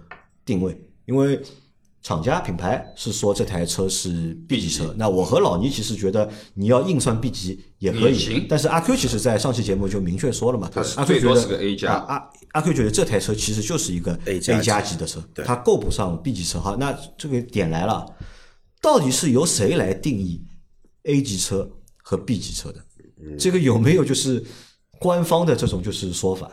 [0.44, 0.78] 定位？
[1.06, 1.40] 因为
[2.02, 14.60] 厂家品牌是说这台车是 B 级车，那我和老倪其实觉得你要硬算 B 级也可以行，但是阿 Q 其实在上期节目就明确说了嘛，阿 Q 觉得最多是个 A 加啊阿阿 Q 觉得这台车其实就是一个 A 加 A
[14.60, 16.58] 加级的车，对它够不上 B 级车。
[16.58, 18.04] 好，那这个点来了，
[18.80, 20.42] 到底是由谁来定义
[21.04, 21.70] A 级车
[22.02, 22.84] 和 B 级车的？
[23.38, 24.42] 这个有没有就是
[24.98, 26.50] 官方的这种就是说法？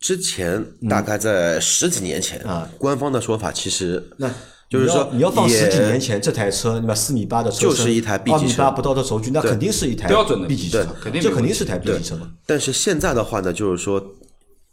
[0.00, 4.30] 之前大概在十几年前啊，官方的说法其实那
[4.68, 6.94] 就是说你要你要放十几年前这台车，对吧？
[6.94, 12.30] 四米八的车身就是一台 B 级车二米八不到的轴距，那肯定是一台标准的 B 级车，肯定这肯定是台 B 级车嘛。
[12.44, 14.04] 但是现在的话呢，就是说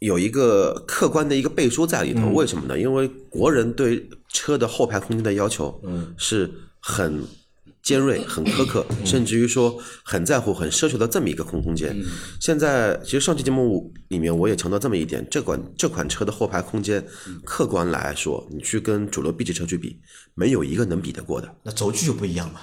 [0.00, 2.28] 有一个客观的一个背书在里头。
[2.30, 2.78] 为什么呢？
[2.78, 7.24] 因为国人对车的后排空间的要求，嗯，是很
[7.82, 11.94] 尖锐、很苛刻，甚至于说很在乎、很奢求的这么一个空空间。
[12.40, 17.04] 现在其实上期节目里面我也强调这么一点，这款这款车的后排空间，
[17.44, 20.00] 客观来说，你去跟主流 B 级车去比，
[20.34, 21.52] 没有一个能比得过的。
[21.64, 22.60] 那轴距就不一样嘛。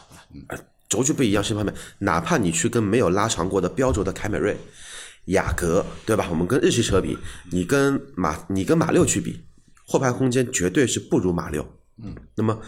[0.88, 4.58] 轴距不一样是一方面，哪怕你去跟没有拉长过的标轴的凯美瑞、
[5.26, 6.28] 雅阁，对吧？
[6.32, 7.18] 我们跟日系车比，
[7.52, 9.40] 你跟马你跟马六去比，
[9.86, 11.64] 后排空间绝对是不如马六。
[12.02, 12.60] 嗯，那么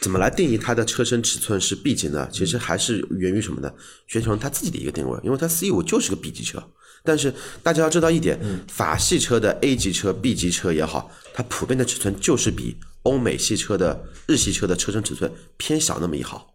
[0.00, 2.28] 怎么来定义它的车身尺寸是 B 级呢？
[2.32, 3.70] 其实还是源于什么呢？
[4.06, 6.62] 雪铁龙它自己的一个定位，因为它 C 五就是个 B 级车。
[7.02, 7.32] 但是
[7.62, 16.54] 大家要知道一点，法系车的 A 级车、B 级车也好，它普遍的尺寸就是比欧美系车的日系车的车身尺寸偏小那么一毫。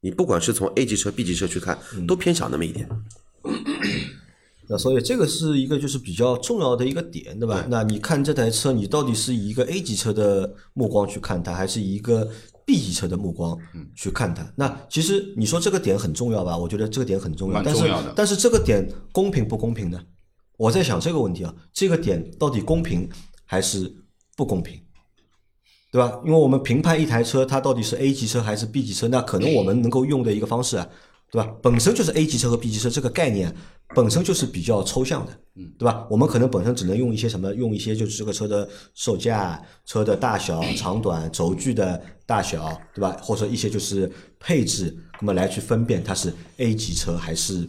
[0.00, 2.88] 你不管是从 A 级车、B 级车去看，都偏小那么一点。
[4.68, 7.66] 那所以这个是一个就是比较重要的一个点，对吧？
[7.70, 12.28] 那你看这台车，你到底是以一个 A 级车的目光去看它，还是以一个
[12.66, 13.58] B 级车的目光
[13.96, 14.46] 去看它？
[14.56, 16.56] 那其实你说这个点很重要吧？
[16.56, 19.98] 我觉得这个点很重要，但是但是这个点公平不公平呢？
[20.58, 23.08] 我在想这个问题啊，这个点到底公平
[23.46, 23.90] 还是
[24.36, 24.78] 不公平？
[25.90, 26.20] 对吧？
[26.26, 30.86] 因为我们评判一台车，它到底是 A 级车还是 B 级车，那可能我们能够用的一个方式啊，
[31.30, 31.50] 对吧？
[31.62, 33.56] 本身就是 A 级车和 B 级车这个概念
[33.94, 35.32] 本身就是比较抽象的，
[35.78, 36.06] 对吧？
[36.10, 43.16] 我们可能本身只能用一些什么，用一些就是这个车的售价、车的大小、长短、轴距的大小，对吧？
[43.22, 47.66] 或者一些就是配置，那么来去分辨它是 A 级车还是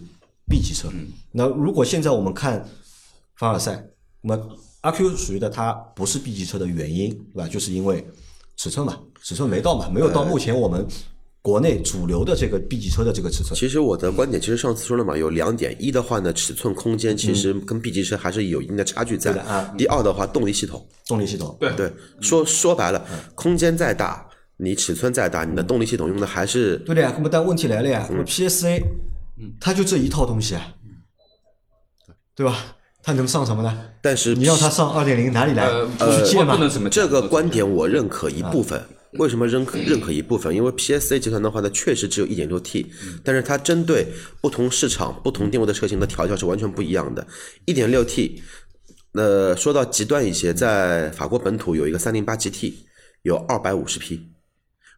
[0.47, 0.89] B 级车。
[1.31, 2.67] 那如果现在我们看
[3.37, 3.83] 凡尔赛，
[4.21, 4.49] 那么
[4.81, 7.47] 阿 Q 属于的它不是 B 级车的原因，对吧？
[7.47, 8.05] 就是因为
[8.57, 10.85] 尺寸嘛，尺寸没到嘛，没有到目前我们
[11.41, 13.57] 国内主流的这个 B 级车的这个尺寸。
[13.57, 15.75] 其实我的观点，其实上次说了嘛，有两点。
[15.79, 19.31] 一的话呢，尺寸空间其实跟 B 级车还是有一定的差距在。
[19.31, 27.13] 对的啊第二的话，动力系统，动力系统，对对，说说白了，空间再大，你尺寸再大，你的动力系统用的还是对的呀。
[27.15, 28.83] 那么但问题来了呀，那么 PSA，
[29.37, 30.73] 嗯它就这一套东西啊，
[32.35, 32.75] 对吧？
[33.01, 33.85] 它能上什么呢？
[34.01, 35.65] 但是你要它上二点零哪里来？
[35.99, 36.61] 呃，去借嘛不？
[36.61, 38.83] 能这么这个观点我认可一部分。
[39.13, 40.55] 为什么认可认可一部分？
[40.55, 42.85] 因为 PSA 集团的话呢，确实只有一点六 T，
[43.23, 44.05] 但是它针对
[44.39, 47.25] 不同市场、不同定位的车型的调教是完全不一样的。
[47.65, 48.41] 一点六 T，
[49.13, 52.73] 那，说到极端一些，在法国本土有一个三零八 GT，
[53.23, 54.21] 有二百五十匹，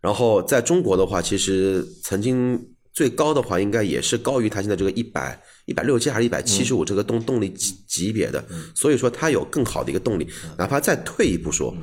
[0.02, 2.60] 然后在中国的话，其实曾经
[2.92, 8.44] 最高的话，应该也是高于它现在这个一百一百六十七还是一百七十五这个动动力级级别的，
[8.76, 10.28] 所以说它有更好的一个动力。
[10.58, 11.74] 哪怕再退一步说，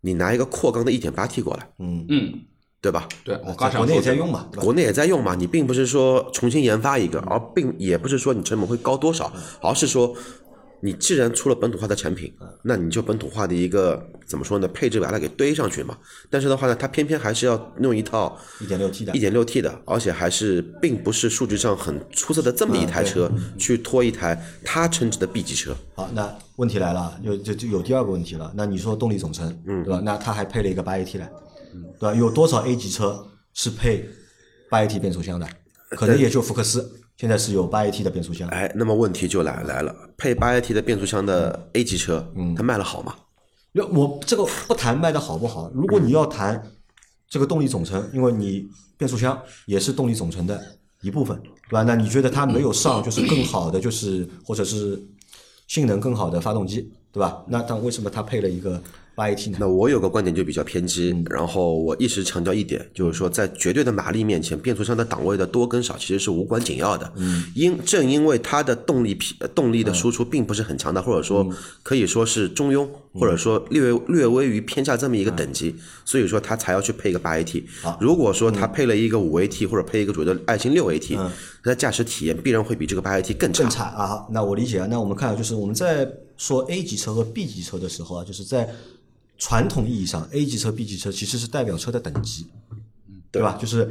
[0.00, 2.32] 你拿一个扩缸的 1.8T 过来，嗯嗯，
[2.80, 3.08] 对吧？
[3.24, 4.62] 对我刚才国内也在用嘛，对吧？
[4.62, 10.14] 国内也在用嘛，你并不是说重新研发一个，而并也不是说你成本会高多少，而是说
[10.80, 14.68] 你既然出了本土化的产品，那你就本土化的一个怎么说呢？
[14.68, 15.96] 配置把它给堆上去嘛。
[16.30, 25.74] 但是的话呢，它偏偏还是要弄一套一点六 T 的一，点六 T 的，而且还是并不是数据上很出色的这么一台车，去拖一台它称之的 B 级车。
[25.94, 28.52] 好，那问题来了，有就就有第二个问题了。
[28.54, 30.00] 那你说动力总成，嗯对吧？
[30.04, 31.30] 那它还配了一个八 AT 来，
[31.98, 32.14] 对吧？
[32.14, 34.08] 有多少 A 级车是配
[34.68, 35.48] 八 AT 变速箱的？
[35.90, 38.48] 可能也就福克斯现在是有八 AT 的变速箱。
[38.50, 43.14] 哎，那么问题就来来了，配八 AT 的变速箱的 A 级车，嗯它卖的好吗？
[43.72, 46.62] 那我这个不谈卖的好不好，如果你要谈
[47.28, 50.58] 这个动力总成，因为你变速箱也是动力总成的
[51.02, 51.82] 一部分，对吧？
[51.82, 55.02] 那你觉得它没有上就是更好的，就是或者是
[55.66, 57.44] 性能更好的发动机，对吧？
[57.48, 58.82] 那但为什么它配了一个
[59.16, 59.56] 八 AT 呢？
[59.58, 67.10] 那我有个观点就比较偏激，然后我一直强调一点，就是说在绝对的马力面前，变速箱的档位的多跟少其实是无关紧要的。
[67.16, 71.48] 嗯，因正因为它的动力匹呃动力的输出并不是很强大，或者说
[71.82, 75.74] 可以说是中庸，或者说略略微于偏下这么一个等级，
[76.04, 77.64] 所以说它才要去配一个八 AT。
[77.98, 83.70] 如果说它配了一个五 AT 或者配一个主流的爱信六 AT，它的驾驶体验必然会比这个八 AT 更差更。
[83.70, 84.26] 差啊！
[84.30, 84.86] 那我理解啊。
[84.90, 88.68] 那我们看，就是我们在说 A 级车和 B 级车的时候啊，就是在
[89.38, 92.46] 传统意义上，A 级车、B 级车其实是代表车的等级，
[93.30, 93.58] 对吧？
[93.60, 93.88] 就是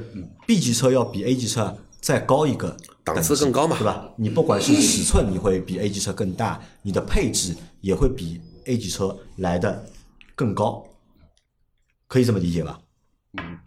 [0.48, 4.10] B 级车要比 A 级车再高一个档次更高嘛对吧？
[4.18, 9.86] 你不管是尺寸，你会比 A 级车更大，你的配置也会比 A 级车来的
[10.36, 10.86] 更高，
[12.08, 12.80] 可以这么理解吧？
[13.38, 13.58] 嗯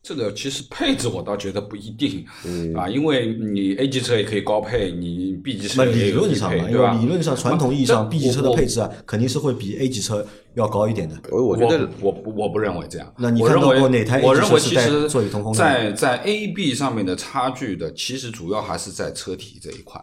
[0.00, 6.94] 这个其实配置我倒觉得不一定，嗯啊，因为你 A 级车也可以高配，你 B 级车也理论上嘛，对吧？
[6.94, 10.26] 为理论上传统意义上 B 级车的配置啊，肯定是会比 A 级车
[10.58, 11.16] 要高一点的。
[11.30, 13.12] 我我觉得我不我不认为这样。
[13.16, 20.02] 那你看到我认为过哪台我认为其车是带实座椅通风在在 A B 上面的差距的，其实主要还是在车体这一块，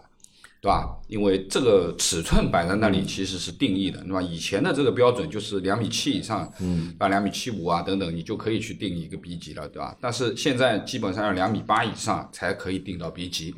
[0.62, 0.98] 对吧？
[1.08, 4.22] 因为这个尺寸摆在那里其实是定义的，对吧？
[4.22, 9.96] 以前的这个标准就是两米七以上，嗯，啊两米七五啊等等，你就可以去定一个 B 级了，对吧？
[10.02, 13.54] 但是现在基本上要两米八以上才可以定到 B 级。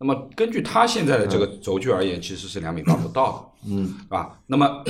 [0.00, 4.38] 那么根据它现在的这个轴距而言，其实是两米八不到的，嗯，是吧？
[4.46, 4.84] 那么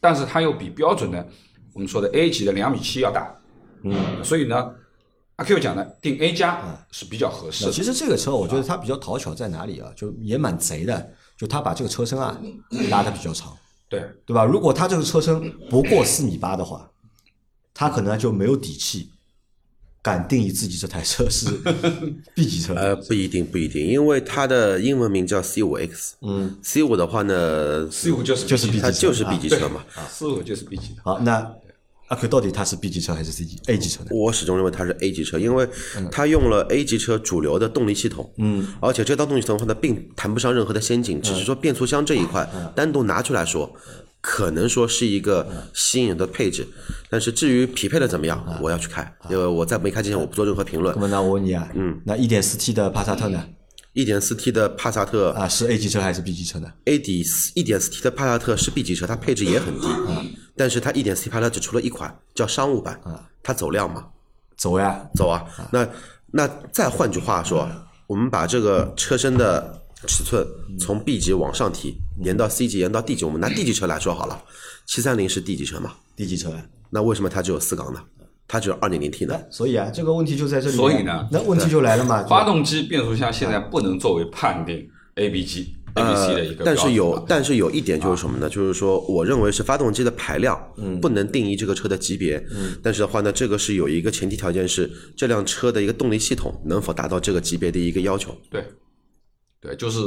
[0.00, 1.26] 但是它又比标准的
[1.72, 3.32] 我们说的 A 级的两米七要大，
[3.82, 3.94] 嗯，
[4.24, 4.68] 所以呢，
[5.36, 7.70] 阿 Q 讲的定 A 加是比较合适的。
[7.70, 9.92] 那其实这个车，我觉得它比较讨巧在哪里啊？
[9.96, 12.36] 就也蛮贼的，就它把这个车身啊
[12.90, 13.56] 拉的比较长，
[13.88, 14.44] 对，对吧？
[14.44, 16.90] 如果它这个车身不过四米八的话，
[17.72, 19.08] 它可能就没有底气
[20.08, 21.50] 敢定义自己这台车是
[22.34, 22.74] B 级车。
[22.74, 29.84] 呃，不一定，不一定，因为它的英文名叫 C 五 X，嗯，C 五的话呢，C 五就是就是 B 级车它就是 B 级车嘛。
[30.10, 31.02] ，C 五就是 B 级的。
[31.04, 31.54] 好，那
[32.08, 34.10] 阿 Q 到底它是 B 级车还是 C 级 A 级车呢？
[34.12, 35.68] 我始终认为它是 A 级车，因为
[36.10, 43.70] 它用了 A 级车主流的动力系统，嗯，而且这套动力系统的话呢，并谈不上任何的先进，只是说变速箱这一块单独拿出来说，
[44.30, 46.68] 可能说是一个吸引人的配置，
[47.08, 51.00] 但是至于匹配的怎么样，我要去开，因为我在没开之前我不做任何评论那。
[51.00, 53.42] 么那我问你啊，嗯，那一点四 T 的帕萨特呢？
[53.94, 59.88] 一点四 T 的帕萨特啊，是 A 级车还是 B 级车呢？A 底一点四 T 的帕萨特是 B 级车，它配置也很低，
[60.54, 63.00] 但是它一点四 T 帕萨特只出了一款叫商务版，
[63.42, 64.04] 它走量嘛？
[64.58, 65.42] 走呀，走啊。
[65.72, 65.88] 那
[66.30, 67.66] 那再换句话说，
[68.06, 70.46] 我们把这个车身的尺寸
[70.78, 73.24] 从 B 级往上提，延到 C 级，延到 D 级。
[73.24, 74.42] 我们拿 D 级车来说好了，
[74.86, 76.66] 七三零是 D 级车嘛？D 级车呀。
[76.90, 78.00] 那为什么它只有四缸呢？
[78.46, 79.38] 它只有二点零 T 呢？
[79.50, 80.76] 所以啊，这个问题就在这里啊。
[80.76, 82.22] 所以呢那问题就来了嘛。
[82.24, 88.48] 发动机、变速箱现在不能作为判定 A、B 级 A B C 的一个但是有，但是有一点就是什么呢？
[88.48, 98.34] 就是说，我认为是发动机的排量，嗯，不能定义这个车的级别，嗯，但是的话呢，这个是有一个前提条件是这辆车的一个动力系统能否达到这个级别的一个要求。
[98.50, 98.64] 对，
[99.60, 100.00] 对，就是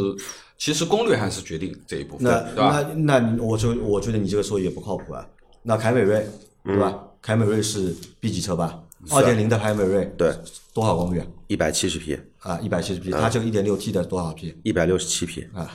[0.62, 2.88] 其实功率还是决定这一部分，那对吧？
[2.96, 5.28] 那那我就我觉得你这个说也不靠谱啊。
[5.64, 6.24] 那凯美瑞
[6.64, 7.04] 对吧？
[7.20, 8.80] 凯美瑞是 B 级车吧？
[9.10, 10.32] 二点零的凯美瑞对，
[10.72, 11.26] 多少功率啊？
[11.48, 15.68] 一百七十匹，啊，一百七十匹，它这个一点六 T 的多少匹一百六十七匹，啊？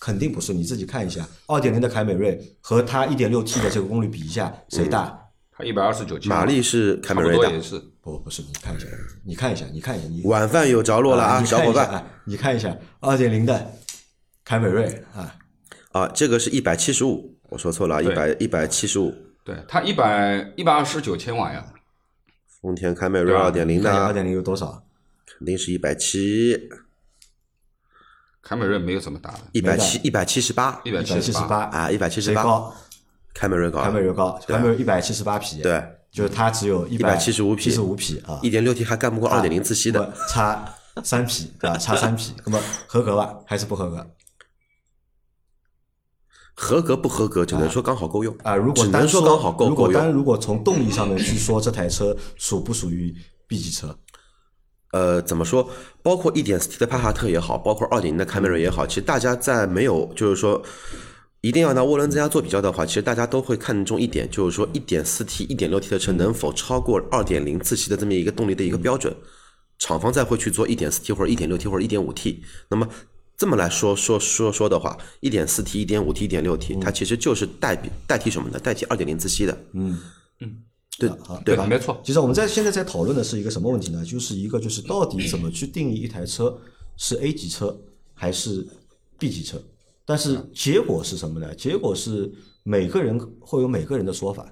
[0.00, 5.16] 肯定不是，你自己看一下，二点零的凯美瑞和它一点六 T 的这个功率比一下，谁大？
[5.56, 7.44] 它一百二十九马力是凯美瑞大。
[7.44, 7.80] 多也是。
[8.10, 8.86] 不，不是，你看一下，
[9.24, 11.86] 你看一下，你看一下，你晚饭有着落了啊，你小伙伴。
[11.86, 13.72] 看一下啊，你看一下二点零的
[14.44, 15.36] 凯美瑞啊，
[15.92, 18.14] 啊，这个是一百七十五，我说错了，一对。
[18.14, 19.14] 百一百七十五。
[19.44, 21.64] 对，它一百一百二十九千瓦呀，
[22.60, 24.84] 丰田凯美瑞二点零的二点零有多少？
[25.26, 26.68] 肯定是一百七，
[28.42, 31.64] 凯美瑞没有这么大的，一百七一百七十八一百七十十八。
[31.66, 32.74] 啊，一百七十八，谁高？
[33.32, 41.76] 凯美瑞高，凯美瑞高，凯美瑞一百七十八匹，对，就是它只有一百七十五匹七十五匹啊，一点六 T 还干不过二点零自吸的，差三匹，对吧？
[41.76, 43.34] 差三匹，那么合格吧？
[43.46, 44.06] 还是不合格？
[46.54, 50.02] 合格不合格，只能说刚好够用啊，如果只单能说刚好够如果够用。
[50.02, 53.14] 单如果从动力上面去说，这台车属不属于
[53.46, 53.96] B 级车？
[54.92, 55.70] 呃，怎么说？
[56.02, 60.60] 包括一点四 T 的帕萨特也好，包括二点零的凯美瑞也好，其实大家在没有就是说
[61.42, 69.14] 一定要拿涡轮增压做比较的话，其实大家都会看重一点，就是说一点四 T、一点六 T 的车能否超过二点零自吸的这么一个动力的一个标准，
[69.78, 72.42] 厂方再会去做一点四 T 或者一点六 T 或者一点五 T。
[72.68, 72.86] 那么
[73.38, 78.58] 这么来说说说说的话，一点四 T、一点五 T、一点六 T，它其实就是代替代替什么呢？
[78.58, 79.64] 代替二点零自吸的。
[79.72, 79.98] 嗯
[80.40, 80.56] 嗯，
[80.98, 81.66] 对好对吧？
[81.66, 84.04] 没错，其实我们在现在在讨论的是一个什么问题呢？
[84.04, 86.54] 就是一个就是到底怎么去定义一台车
[86.98, 87.74] 是 A 级车
[88.12, 88.66] 还是
[89.18, 89.58] B 级车？
[90.10, 91.54] 但是结果是什么呢？
[91.54, 92.28] 结果是
[92.64, 94.44] 每个人会有每个人的说法，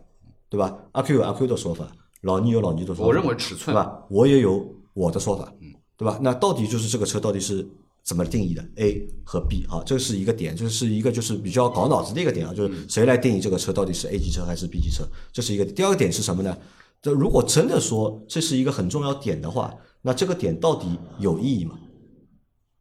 [0.49, 0.73] 对吧？
[0.93, 1.91] 阿 Q 有阿 Q 的说法，
[2.21, 3.03] 老倪有老倪的说法。
[3.03, 4.05] 我认为尺寸对吧？
[4.09, 5.53] 我也有我的说法，
[5.97, 6.17] 对吧？
[6.23, 7.69] 那到底就是这个车到底是
[8.05, 15.03] 怎么定义的？A 和 B 啊，这是一个点，这是一个就是比较搞脑子的一个点啊，就是谁来定义这个车到底是 A 级车还是 B 级车？
[15.33, 15.65] 这是一个。
[15.65, 16.57] 第二个点是什么呢？
[17.03, 20.87] 这如果真的说这是一个很重要点的话，那这个点到底
[21.19, 21.77] 有意义吗？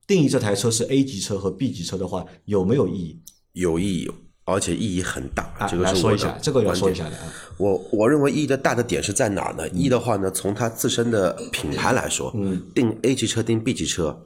[0.08, 3.20] 定义这台车是 A 级车和 B 级车的话，有没有意义？
[3.52, 4.12] 有意义，
[4.46, 5.44] 而且意义很大。
[5.60, 7.24] 啊，这个是说一下，这个要说一下的啊。
[7.58, 14.18] 我我认为意义的大的点是在哪儿呢？E 的话呢，从它自身的品牌来说，嗯，定 A 级车定 B 级车，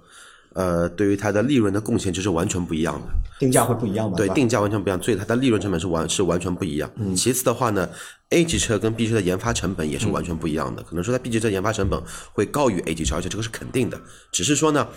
[0.53, 3.07] 呃，对于它的利润的贡献就是完全不一样的。
[3.39, 4.17] 定价会不一样嘛？
[4.17, 6.91] 对，定价完全不一样，所以它的利润成本是完是完全不一样。
[6.97, 7.89] 嗯其次的话呢
[8.29, 10.83] ，A 级车跟 B 级车的研发成本也是完全不一样的。
[10.83, 11.99] 可能说它 B 级车研发成本
[12.33, 13.99] 会高于 A 级车，而且这个是肯定的。
[14.31, 14.87] 只是说呢，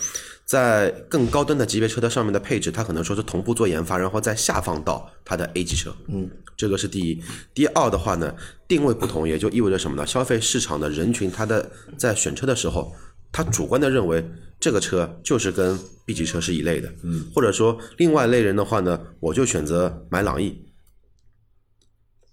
[0.45, 5.95] 在更高端的级别车的上面的配置，它可能说是同步做研发，然后再下放到它的 A 级车。
[6.09, 7.23] 嗯，这个是第一。
[7.55, 8.35] 第二的话呢，
[8.69, 10.07] 定位不同，也就意味着什么呢？
[10.07, 12.93] 消费市场的人群，他的在选车的时候，
[13.33, 14.23] 他主观的认为
[14.65, 20.65] 这个车就是跟 B 级车是一类的，嗯，或者说另外一类人的话呢，我就选择买朗逸。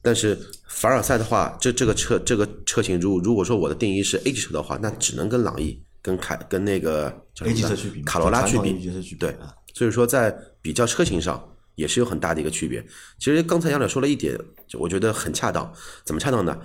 [0.02, 0.40] 但是
[0.70, 8.90] 凡尔赛的话，这这个车这个车型，如如果说我的定义是 A 级车的话，那只能跟朗逸、跟凯、跟那个叫什 A 级车去比卡罗拉去比
[9.20, 12.82] 对啊，所以说在比较车型上也是有很大的一个区别。
[13.20, 14.40] 其实刚才杨磊说了一点，
[14.70, 15.70] 就我觉得很恰当。
[16.06, 16.58] 怎么恰当呢？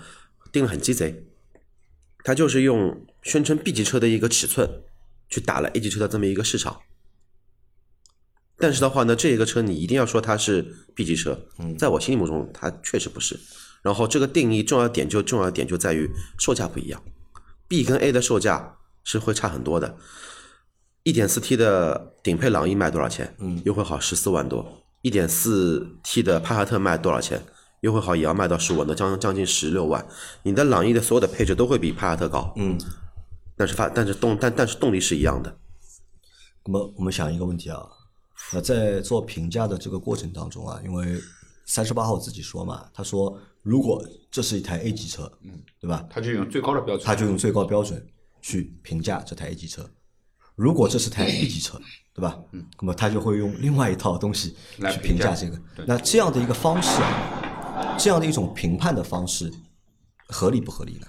[0.52, 1.26] 定的很鸡贼，
[2.22, 4.70] 他就是用宣称 B 级车的一个尺寸
[5.28, 6.80] 去打了 A 级车的这么一个市场。
[8.58, 10.62] 但是的话呢，这一个车你一定要说它是
[10.94, 11.38] B 级车，
[11.78, 13.38] 在我心目中它确实不是。
[13.82, 17.02] 然后这个定义重要点就重要点就在于售价不一样
[17.68, 19.96] ，B 跟 A 的售价是会差很多的。
[21.02, 23.36] 一点四 T 的顶配朗逸卖多少钱？
[23.38, 24.82] 嗯，优惠好十四万多。
[25.02, 27.40] 一点四 T 的帕萨特卖多少钱？
[27.82, 30.04] 优惠好也要卖到十五万多，将将近十六万。
[30.42, 32.76] 你的朗逸的所有的配置都会比帕萨特高，嗯，
[33.56, 35.58] 但是发但是动但但是动力是一样的。
[36.64, 37.86] 那么我们想一个问题啊，
[38.52, 41.18] 那在做评价的这个过程当中啊，因为
[41.64, 46.06] 三十八号自己说嘛，他说如果这是一台 A 级车，嗯，对吧？
[46.10, 48.06] 他就用最高的标准，他就用最高标准
[48.42, 49.88] 去评价这台 A 级车。
[50.54, 51.78] 如果这是台 B 级车，
[52.14, 52.38] 对吧？
[52.52, 55.84] 嗯，那么他就会用另外一套东西去来评价评价这个对。
[55.86, 59.52] 那这样的一个方式啊，这样的一种评判的方式，
[60.28, 61.06] 合理不合理呢？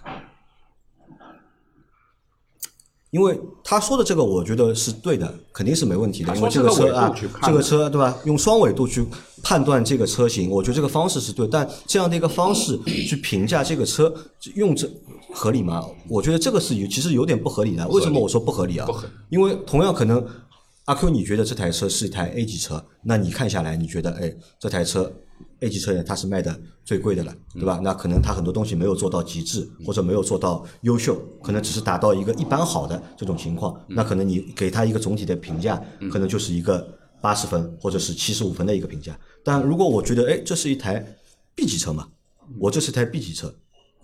[3.12, 6.36] 因为他说的这个，我觉得是对的，肯定是没问题的。
[6.36, 8.18] 因为这个车啊，这个车对吧？
[8.26, 9.06] 用双维度去
[9.42, 11.48] 判断这个车型，我觉得这个方式是对。
[11.48, 12.78] 但这样的一个方式
[13.08, 14.14] 去评价这个车，
[14.56, 14.90] 用这
[15.34, 15.86] 合理吗？
[16.10, 17.88] 我觉得这个是有其实有点不合理的。
[17.88, 18.86] 为什么我说不合理啊？
[18.86, 20.22] 不合理因为同样可能
[20.86, 22.84] 阿 Q，你觉得这台车是一台 A 级车？
[23.04, 25.10] 那你看下来，你觉得，哎，这台车
[25.62, 27.80] A 级车呢，它是卖的最贵的了，对吧？
[27.84, 33.80] 那可能它很多东西没有做到极致，或者没有做到优秀，可能只是达到一个一般好的这种情况。
[33.88, 35.82] 那可能你给它一个总体的评价，
[36.12, 36.88] 可能就是一个
[37.22, 39.18] 八十分或者是七十五分的一个评价。
[39.44, 41.06] 但如果我觉得，哎，这是一台
[41.56, 42.08] B 级车嘛，
[42.60, 43.54] 我这是台 B 级车，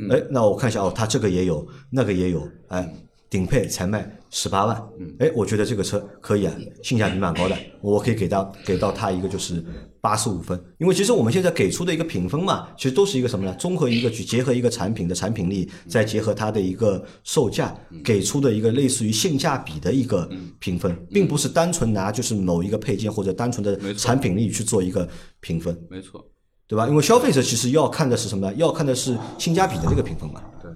[0.09, 2.93] 哎，那我看一下哦，它这个也有，那个也有，哎。
[3.29, 4.79] 顶配才卖十八万，
[5.17, 9.55] 哎，我觉得这个车可以啊，性价比蛮高的，我可以给到给到它一个就是
[10.03, 13.55] 八十五分，因为其实我们现在给出的一个评分嘛，其实都是一个什么呢？
[13.57, 17.73] 综合一个去结合一个产品的产品力，再结合它的一个售价，
[18.03, 20.29] 给出的一个类似于性价比的一个
[20.59, 25.07] 评分，并不是单纯拿就是某一个配件或者单纯的产品力去做一个
[25.39, 26.21] 评分，没错，
[26.67, 26.85] 对吧？
[26.89, 28.53] 因为消费者其实要看的是什么呢？
[28.55, 30.41] 要看的是性价比的这个评分嘛。
[30.61, 30.69] 对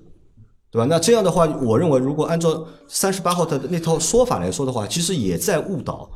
[0.72, 0.86] 对吧？
[0.90, 6.10] 那这样的话，我认为如果按照三十八号的那套说法来说的话，其实也在误导，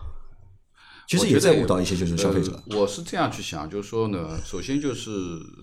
[1.12, 2.58] 其实也在误导一些就是消费者。
[2.68, 5.12] 我是这样去想，就是说呢，首先就是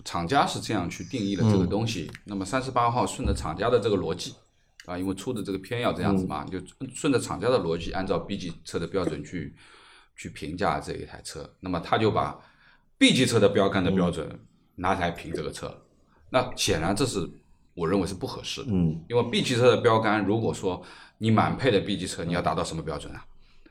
[0.05, 4.35] 厂家是这样去定义了这个东西，那么三十八号顺着厂家的这个逻辑
[4.85, 6.59] 啊，因为出的这个偏要这样子嘛，就
[6.93, 9.55] 顺着厂家的逻辑，按照 B 级车的标准去
[10.15, 12.39] 去评价这一台车，那么他就把
[12.99, 14.39] B 级车的标杆的标准
[14.75, 15.81] 拿来评这个车，
[16.29, 17.27] 那显然这是。
[17.75, 20.83] 我认为是不合适的，嗯，因为 B 级车的标杆，如果说
[21.17, 23.23] 你满配的 B 级车，你要达到什么标准啊？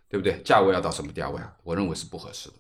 [0.09, 0.41] 对不对？
[0.45, 1.53] 价位要到什么价位啊？
[1.63, 2.55] 我认为是不合适的。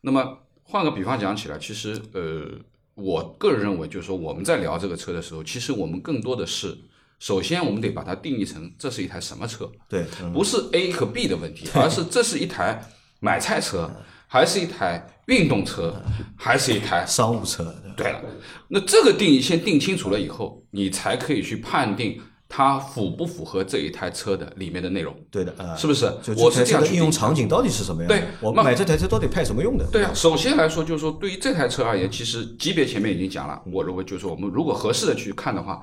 [0.00, 2.48] 那么换个比方讲起来，其实呃，
[2.94, 6.76] 我个人认为，就是说我们在聊这个车的时候，其实我们更多的是，
[7.18, 9.70] 首先我们得把它定义成这是一台什么车？
[9.88, 12.82] 对，不是 A 和 B 的问题，而是这是一台
[13.20, 13.90] 买菜车。
[14.30, 16.02] 还是一台运动车，
[16.36, 17.74] 还是一台商务车？
[17.96, 18.22] 对了，
[18.68, 25.14] 那这个定义先定清楚了以后，你才可以去判定它符不符合这一台车的里面的内容。
[25.30, 26.06] 对的，是不是？
[26.36, 28.08] 我是这样应用场景到底是什么样？
[28.08, 29.86] 对，我买这台车到底派什么用的？
[29.92, 35.80] 对啊，首先来说就是说，对于这台车而言，其实级别前面已经讲了，我认为就是说，我们如果合适的去看的话，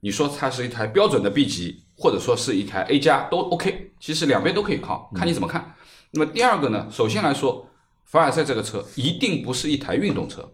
[0.00, 5.74] 你说它是一台标准的 B 级，或者说是一台 A 加都 OK，其实两边都可以靠，看你怎么看。
[6.12, 7.66] 那么第二个呢，首先来说。
[8.04, 10.52] 凡尔赛这个车一定不是一台运动车，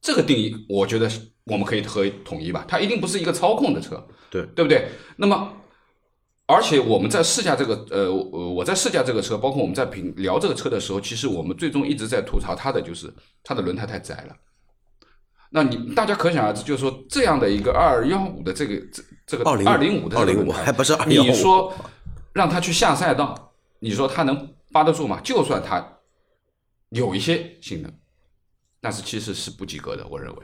[0.00, 1.08] 这个定义我觉得
[1.44, 2.64] 我们可以和统一吧。
[2.66, 4.88] 它一定不是一个操控的车，对对不对？
[5.16, 5.52] 那么，
[6.46, 13.12] 而且我们在试驾这个呃，我在试驾这个车，包括我们在评聊这个车的时候，其实我们最终一直在吐槽它的就是
[13.44, 14.36] 它的轮胎太窄了。
[15.50, 21.74] 那你大家可想而知，就是说这样的一个二幺五的这个这这个二零五的二零五还不是二幺五，你说
[22.32, 25.20] 让他去下赛道，你说他能扒得住吗？
[25.22, 25.86] 就算他。
[26.88, 27.90] 有一些性能，
[28.78, 30.42] 但是其实是不及格的，我认为。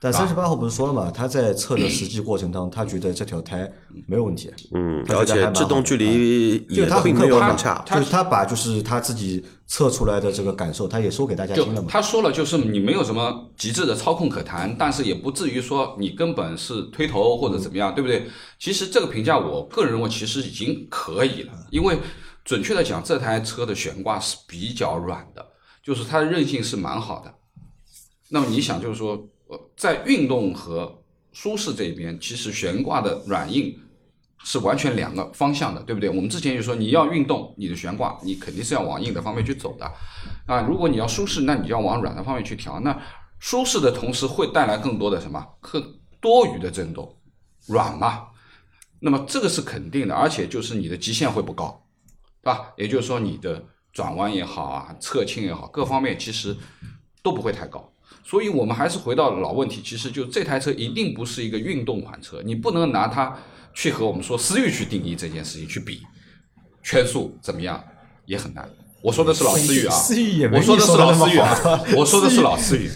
[0.00, 1.10] 但三十八号不是说了嘛？
[1.10, 3.68] 他在测的实际过程当中，他觉得这条胎
[4.06, 4.48] 没有问题。
[4.72, 7.84] 嗯，而且制动距离也并没有很差。
[7.86, 11.88] 就是他把就是他自己测出来的这个感受，他也说给大家听了嘛。
[11.90, 18.28] 他说了，就是你没有什么极致的操控可谈，但是也不至于说你根本是推头或者怎么样，对不对？
[18.58, 21.98] 其实这个评价，我个人认为其实已经可以了，因为
[22.44, 25.44] 准确的讲，这台车的悬挂是比较软的。
[25.80, 27.32] 就是它的韧性是蛮好的，
[28.28, 29.18] 那么你想，就是说，呃，
[29.76, 33.78] 在运动和舒适这边，其实悬挂的软硬
[34.44, 36.08] 是完全两个方向的，对不对？
[36.08, 39.92] 我们之前就说，你要运动，你的悬挂你肯定是要往硬的方面去走的，
[40.46, 42.80] 啊，如果你要舒适，那你要往软的方面去调。
[42.80, 43.00] 那
[43.38, 45.44] 舒适的同时会带来更多的什么？
[45.60, 47.16] 更多余的震动，
[47.66, 48.28] 软嘛？
[49.00, 51.86] 那么这个是肯定的，而且就是你的极限会不高，
[52.42, 52.72] 对吧？
[52.76, 53.64] 也就是说你的。
[53.90, 56.56] 转弯也好啊，侧倾也好，各方面其实
[57.20, 57.90] 都不会太高，
[58.28, 63.34] 所以我们还是回到老问题，其实就这台车一定不是一个运动款车，你不能拿它
[63.72, 66.02] 去和我们说思域去定义这件事情去比，
[66.82, 67.82] 圈速怎么样
[68.26, 68.68] 也很难。
[69.00, 69.96] 我说的是老思域啊，
[70.52, 72.90] 我说的是老思域啊，我说的是老思域。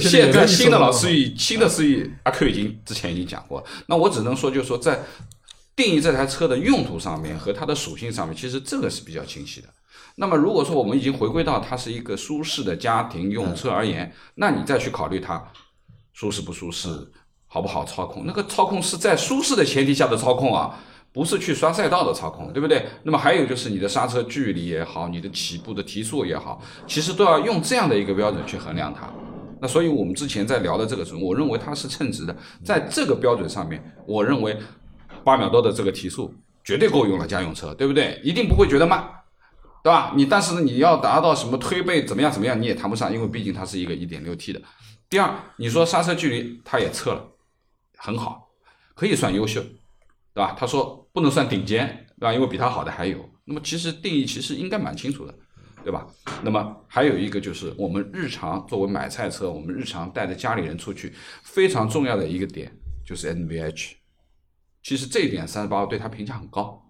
[0.00, 5.00] 现在新的老思域，新的思域，阿 Q 已经之前已经讲过，那我只能说，就是说在
[5.74, 9.68] 定义这台车的用途上面和它的属性上面，其实这个是比较清晰的。
[10.20, 15.42] 那么，如果说我们已经回归到它是一个舒适的家庭用车而言，那你再去考虑它
[16.12, 16.90] 舒适不舒适，
[17.46, 18.24] 好不好操控？
[18.26, 20.78] 那个操控是在舒适的前提下的操控啊，
[21.10, 22.84] 不是去刷赛道的操控，对不对？
[23.02, 29.10] 那么还有就是你的刹车距离也好，你的起步的提速也好，其实都要用这样的一个标准去衡量它。
[29.58, 34.54] 那所以我们之前在聊的这个时候，我认为它是称职的，在这个标准上面，我认为
[35.24, 38.20] 八秒多的这个提速绝对够用了家用车，对不对？
[38.22, 39.02] 一定不会觉得慢。
[39.82, 40.12] 对吧？
[40.14, 44.60] 你但是你要达到什么推背怎么样怎么样，你也谈不上，因为毕竟它是一个 1.6T 的。
[45.08, 47.26] 第二，你说刹车距离，它也测了，
[47.96, 48.48] 很好，
[48.94, 49.60] 可以算优秀，
[50.32, 50.54] 对吧？
[50.58, 52.32] 他说不能算顶尖，对吧？
[52.32, 53.28] 因为比它好的还有。
[53.44, 55.34] 那么其实定义其实应该蛮清楚的，
[55.82, 56.06] 对吧？
[56.42, 61.12] 那么还有一个就是我们日常作为买菜车，我们日常带着家里人出去，
[61.42, 62.70] 非常重要的一个点
[63.04, 63.94] 就是 NVH。
[64.82, 66.80] 其实这一点三十八对它评价很高，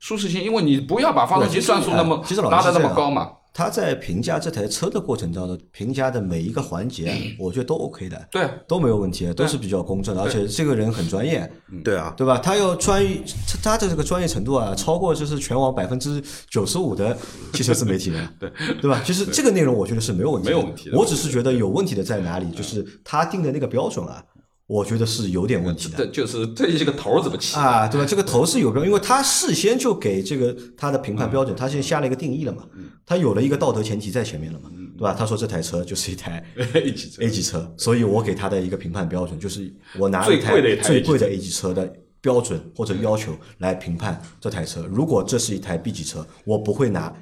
[0.00, 11.50] 舒适性，因为你不要把发动机转速那么哎其实老拉的那么高嘛，他在评价这台车的过程当中，评价的每一个环节，我觉得都 OK 的，对，都没有问题，都是比较公正的，而且这个人很专业，
[11.84, 12.38] 对啊，对吧？
[12.38, 13.20] 他要专业，
[13.62, 17.16] 他的这个专业程度啊，超过就是全网百分之九十五的
[17.52, 18.50] 汽车自媒体人， 对。
[18.80, 19.02] 对吧？
[19.04, 20.96] 其实这个内容我觉得是没有问题，没有问题的。
[20.96, 24.24] 我只是觉得有问题的在哪里，就是他定的那个标准啊，
[24.70, 25.96] 我觉得是有点问题的。
[25.98, 27.56] 这就是这一个头怎么起？
[27.56, 28.06] 啊，对吧？
[28.06, 32.62] 这个头是有标，因为他事先就给这个他的评判标准，他先下了一个定义了嘛，
[33.04, 35.12] 他有了一个道德前提在前面了嘛，对吧？
[35.12, 36.40] 他说这台车就是一台
[36.72, 44.86] A 级车 A 级车，所以我给他的一个评判标准就是我拿最贵的最 A 级贵的 A 级车的标准或者要求来评判这台车。
[44.88, 47.12] 如果这是一台 B 级车，我不会拿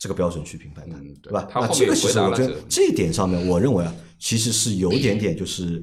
[0.00, 1.48] 这个标准去评判它，嗯对吧？
[1.54, 5.80] 那这个其实我觉得这一点上面，我认为啊，其实是有一点点就是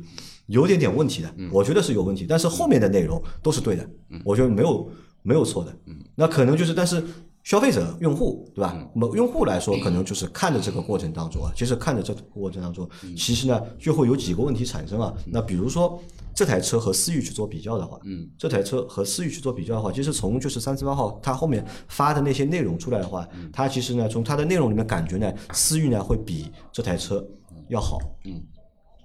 [0.49, 2.25] 有点点问题的，嗯我觉得是有问题。
[2.27, 3.89] 但是后面的内容都是对的，
[4.25, 4.89] 我觉得没有
[5.21, 5.73] 没有错的。
[5.85, 7.01] 嗯那可能就是，但是
[7.43, 8.73] 消费者、用户，对吧？
[8.75, 15.13] 嗯那么用户来说，可能就是看着这个过程当中啊，其实看着这个过程当中，嗯其实呢就会有几个问题产生啊。
[15.25, 16.01] 那比如说
[16.33, 27.25] 这台车和思域去做比较的话，嗯，这台车和思域去做比较的话，其实从就是三十八号它后面发的那些内容出来的话，嗯它其实呢从它的内容里面感觉呢，思域呢会比这台车
[27.69, 28.41] 要好，嗯，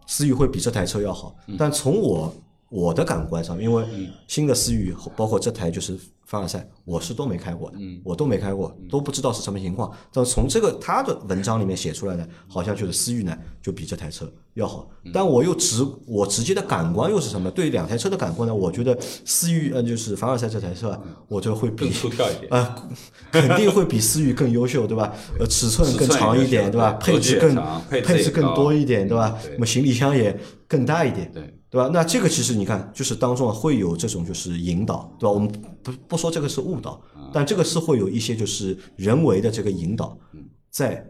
[0.07, 2.35] 思域会比这台车要好，但从我
[2.69, 3.85] 我的感官上，因为
[4.27, 5.99] 新的思域包括这台就是
[6.35, 9.89] 凡尔赛，我是都没开过的，我都没开过，都不知道是什么情况。
[10.13, 14.91] 但从这个他的文章里面写出来的，好像就是思域呢就比这台车要好。
[15.13, 17.49] 但我又直我直接的感官又是什么？
[17.53, 18.53] 对两台车的感官呢？
[18.53, 22.53] 我觉得思域呃就是凡尔赛这台车啊，我觉得会比更出挑一点。
[22.53, 22.89] 啊，
[23.31, 25.15] 肯定会比思域更优秀，对吧？
[25.39, 26.95] 呃，尺寸更长一点，对吧？
[26.95, 27.55] 配置更
[27.89, 29.39] 配置更多一点，对吧？
[29.53, 31.91] 那么行李箱也更大一点，对对吧？
[31.93, 35.33] 那这个其实你看，就是当中啊会有这种就是引导，对吧？
[35.33, 35.51] 我们
[35.83, 41.05] 不不说这个是误导，嗯但这个是会有一些就是人为的这个引导嗯在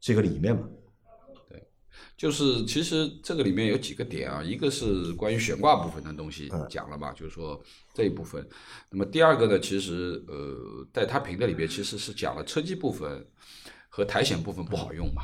[0.00, 0.62] 这个里面嘛。
[1.48, 1.62] 对
[2.16, 7.62] 就是其实这个里面有几个点啊，一个是关于悬挂部分的东西嗯讲了嘛，就是说
[7.94, 8.44] 这一部分。
[8.90, 13.24] 那么第二个呢，其实呃，在他评的里边其实是讲了车机部分
[13.88, 15.22] 和苔藓部分不好用嘛。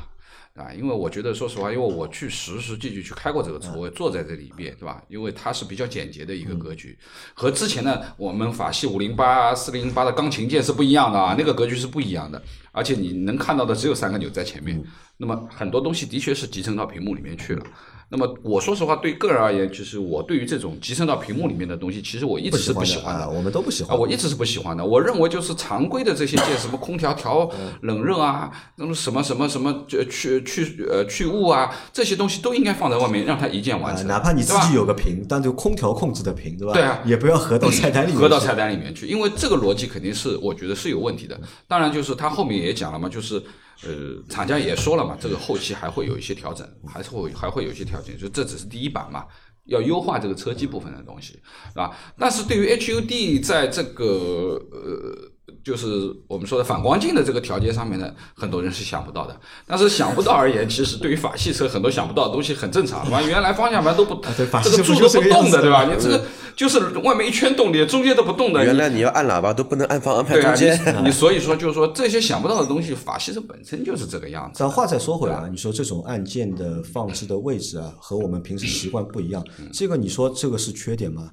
[0.57, 5.03] 啊，因为我觉得，说实话，因为我去实实际际去开过这个车，我也坐在这里边，对吧？
[5.07, 6.97] 因为它是比较简洁的一个格局，
[7.35, 12.41] 和之前的我们法系五零八、四零八的钢琴键是不一样的啊，那个格局是不一样的，
[12.71, 14.83] 而且你能看到的只有三个钮在前面，
[15.17, 17.63] 那么很多东西的确是集成到屏幕里面去了。
[18.09, 23.29] 那么我说实话，对个人而言，就是我对于这种集成到屏幕里面的东西，其实我一直是不喜欢的啊，。
[23.29, 23.99] 我们都不喜啊，欢。
[23.99, 24.85] 我一直是不喜欢的。
[24.85, 27.51] 我认为就是常规的这些键，什么空调调
[27.81, 34.07] 冷热啊，那么什么什么什么就去去呃去雾啊，这些东西都应该放在外面，让它一键完啊，成。
[34.07, 36.73] 哪怕你自己有个屏，但就空调控制的屏，对吧？
[36.73, 38.21] 对啊也不要合到菜单里面去。
[38.21, 41.37] 合到菜单里面去，因为这个逻辑肯定是我觉得是有问题的。
[41.67, 43.43] 当然，就是他后面也讲了嘛，就是
[43.83, 49.25] 呃，厂家也说了嘛，这个后期还会有一些调整，还是会还会有一些调整，就这只是第一版嘛。
[49.65, 51.37] 要优化这个车机部分的东西，
[51.75, 51.91] 啊？
[52.17, 55.29] 但是对于 HUD 在这个呃，
[55.67, 55.85] 就是
[56.29, 59.37] 我们说的反光镜的这个条件上面呢，很多人是想不到的。
[59.65, 63.21] 但是想不到而言，其实对于法系车很多想不到的东西很正常，对吧？
[63.21, 65.83] 原来方向盘都不，对法系这个柱都不动的，对吧？
[65.83, 66.23] 你这个
[66.55, 68.63] 就是外面一圈动力，中间都不动的。
[68.63, 71.03] 原来你要按喇叭都不能按方向盘对啊，中间。
[71.03, 74.59] 你你所以说就是说这些想不到的东西，法系车本身就是这个样子。
[74.59, 79.43] 但话再说回来啊，你说这种按键的放置的位置啊，和我们平时习惯不一样，
[79.73, 81.29] 这个你说这个是缺点吗？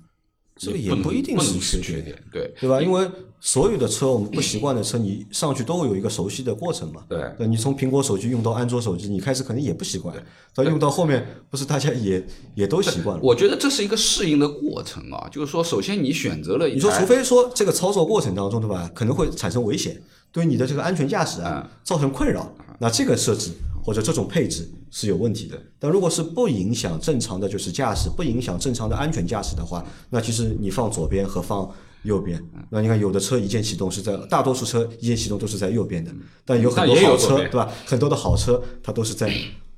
[0.56, 2.80] 这个也不一定是缺缺点，对对吧？
[2.80, 7.02] 因为所有的车我们不习惯的车，你上去都会有一个熟悉的过程嘛。
[7.08, 10.14] 对对，你从苹果手机用到安卓手机，你开始肯定也不习惯，
[10.54, 12.24] 到用到后面，不是大家也
[12.54, 13.22] 也都习惯了。
[13.22, 20.00] 我觉得这是一个适应的过程啊，就是说，首先你选择了你说，除非说这个操作过程当中，对吧，可能会产生危险，
[20.30, 23.50] 对你的这个安全驾驶啊造成困扰，那这个设置
[23.84, 25.60] 或者这种配置是有问题的。
[25.78, 31.70] 但如果是不影响正常的就是驾驶，不影响正常的安全驾驶的话，那其实你放左边和放
[32.02, 36.10] 右边，那你看有的车一键启动是在，大多数车一键启动都是在右边的，
[36.44, 37.70] 但有很多好车对吧？
[37.84, 39.32] 很多的好车它都是在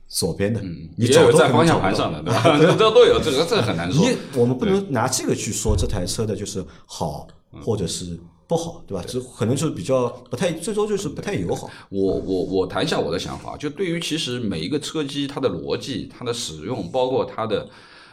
[0.09, 0.61] 左边的，
[0.97, 2.43] 你也有在方向盘上的，对吧？
[2.59, 4.09] 这这都有，这个这个很难说。
[4.09, 7.27] 你我们不能拿这个去说这台车的就是好
[7.61, 8.19] 或者是
[8.49, 9.05] 不好，对吧？
[9.07, 11.69] 这可能就是比较不太，最终就是不太友好。
[11.89, 17.69] 我我我谈一下我的想法，就对于其实每一个车机它的逻辑、它的使用，包括它的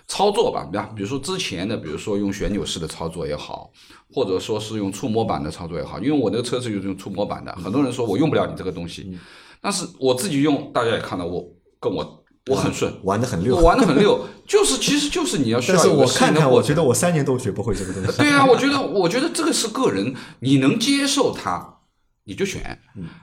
[0.07, 3.71] 操作吧，对吧比如说之前的，比如说用旋钮式的操作也好，
[4.11, 9.17] 或者说是用触摸板的操作也好，因为我那个车子就是用触摸板的，很多人说我用不了你这个东西，
[9.61, 11.47] 但是我自己用，大家也看到我
[11.79, 13.61] 跟我我很顺，玩的很溜我。
[13.61, 18.17] 玩的很溜，就是其实就是你要需但是要有个适我看看，我觉得我三年都学不会这个东西。
[18.17, 21.79] 对啊，我觉得，我觉得这个是个人，你能接受它，
[22.25, 22.79] 你就选。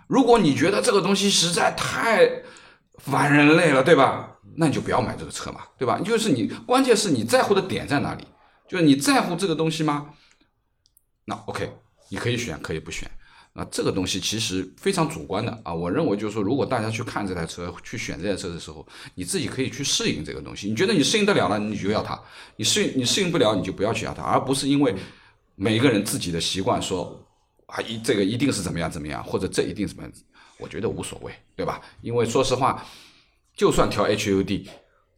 [0.06, 2.30] 如果你觉得这个东西实在太
[2.96, 4.36] 烦人类了，对吧？
[4.56, 6.00] 那你就不要买这个车嘛，对吧？
[6.04, 8.24] 就是你，关键是你在乎的点在哪里？
[8.66, 10.06] 就是你在乎这个东西吗？
[11.26, 11.70] 那 OK，
[12.08, 13.10] 你可以选，可以不选。
[13.52, 18.86] 那这个东西其实非常主观的啊，我认为就是说，如果大家去看这台车、去选这台车的时候，
[19.16, 20.68] 你自己可以去适应这个东西。
[20.68, 22.14] 你觉得你适应得了了，你就要它；
[22.56, 24.94] 你适应你适应不了，你就不要去要它，而不是因为
[25.56, 27.20] 每一个人自己的习惯说
[27.66, 30.12] 啊一这个一定是怎么样怎么样，或者这一定怎么样，
[30.58, 31.80] 我觉得无所谓，对吧？
[32.02, 32.86] 因为说实话，
[33.56, 34.68] 就算调 HUD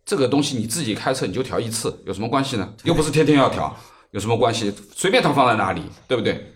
[0.07, 2.75] 这个东西，你自己开车你就调一次，有什么关系呢？
[2.85, 3.77] 又不是天天要调，
[4.13, 4.73] 有什么关系？
[4.97, 6.55] 随便它放在哪里，对不对？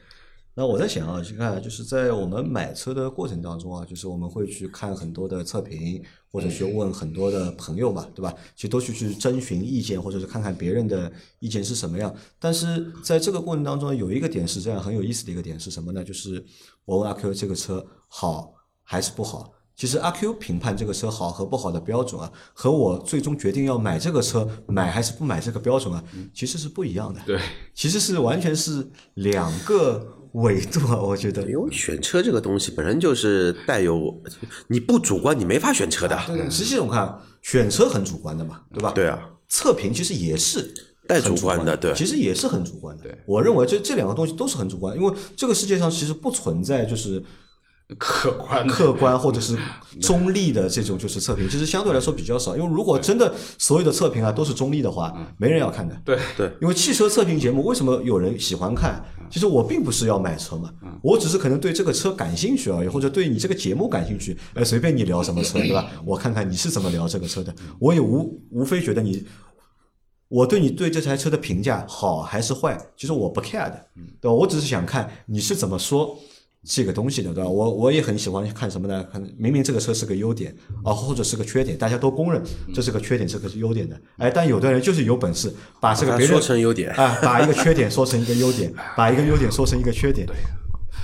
[0.58, 6.02] 那我在想啊，去看，就是在我们买车的过程当中啊，就是我们会去看很多的测评，
[6.32, 8.34] 或者去问很多的朋友嘛，对吧？
[8.54, 12.14] 其实都去去征询意见，或者是看看别人的意见是什么样。
[12.38, 16.02] 但是在这个过程当中，有一个点是这样很有意思的一个点是什么呢？
[16.02, 16.42] 就是
[16.86, 19.52] 我问阿 Q 这个车好还是不好？
[19.76, 26.02] 其实阿 Q 评判这个车好和不好的标准啊，和我最终决定要买这个车买还是不买这个标准啊，
[26.32, 27.20] 其实是不一样的。
[27.26, 27.38] 对，
[27.74, 31.42] 其实是完全是两个维度啊，我觉得。
[31.42, 34.14] 因为选车这个东西本身就是带有
[34.68, 36.18] 你不主观，你没法选车的。
[36.26, 38.92] 对，实际我看选车很主观的嘛，对吧？
[38.92, 39.18] 对啊，
[39.48, 40.74] 测评其实也是
[41.06, 43.04] 带主观的对其实也是很主观的。
[43.04, 47.22] 对，我认为这这两个东西都是很主观，因为这个世界上其实不存在就是
[47.98, 49.56] 客观客观或者是
[50.00, 52.56] 中立的这种就是测评，其实相对来说比较少。
[52.56, 55.96] 因为如果真的所有的测评啊都是中立的话，没人要看的。
[56.04, 59.00] 对对，因为汽车测评节目为什么有人喜欢看？
[59.30, 60.70] 其实我并不是要买车嘛，
[61.00, 64.36] 我只是可能对这个车感兴趣而已，或者对你这个节目感兴趣。
[64.54, 65.88] 哎，随便你聊什么车，对吧？
[66.04, 67.54] 我看看你是怎么聊这个车的。
[67.78, 69.24] 我也无无非觉得你，
[70.28, 73.86] 我对你对这台车的评价好还是坏，其实我不 care 的，
[74.20, 74.32] 对吧？
[74.32, 76.18] 我只是想看你是怎么说。
[76.66, 77.48] 这个东西的，对吧？
[77.48, 79.06] 我我也很喜欢看什么呢？
[79.12, 80.52] 看明明这个车是个优点
[80.84, 82.42] 啊，或者是个缺点，大家都公认
[82.74, 83.98] 这是个缺点，这个是优点的。
[84.16, 90.26] 哎，但有的人就是有本事把这个别人说成优点啊，把一个缺点说成一个优点，把一个优点说成一个缺点。
[90.26, 90.34] 对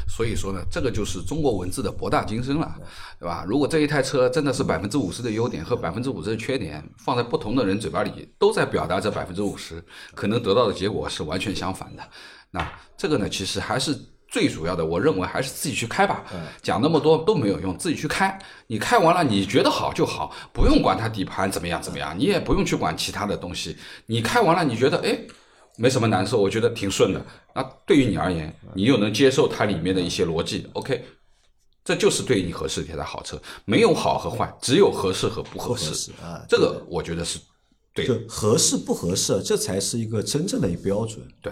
[0.09, 2.75] 所以说呢，这个就是中国文字的博大精深了，
[3.19, 3.47] 对吧？
[3.49, 9.83] 如果这一台车真的是百分之五十的优点和百分之五十的缺点，放在不同的人嘴巴里，都在表达这百分之五十，
[10.15, 12.03] 可能得到的结果是完全相反的。
[12.51, 13.97] 那这个呢，其实还是
[14.33, 16.25] 最主要的，我认为还是自己去开吧。
[16.61, 18.37] 讲那么多都没有用，自己去开。
[18.67, 23.77] 你开完了，你觉得好就好，不用管它底盘怎么样怎么样，你也不用去管其他的东西。
[24.07, 25.19] 你开完了，你觉得哎。
[25.79, 27.27] 没什么难受，我觉得挺顺的。
[27.55, 31.03] 那对于你而言，你又能接受它里面的一些逻辑，OK，
[31.83, 33.41] 这就是对你合适的一台好车。
[33.65, 36.13] 没有好和坏，只有合适和不合适。
[36.47, 37.39] 这个我觉得是
[37.95, 38.21] 对的。
[38.29, 41.51] 合适不合适，这才是一个真正的一标准，对，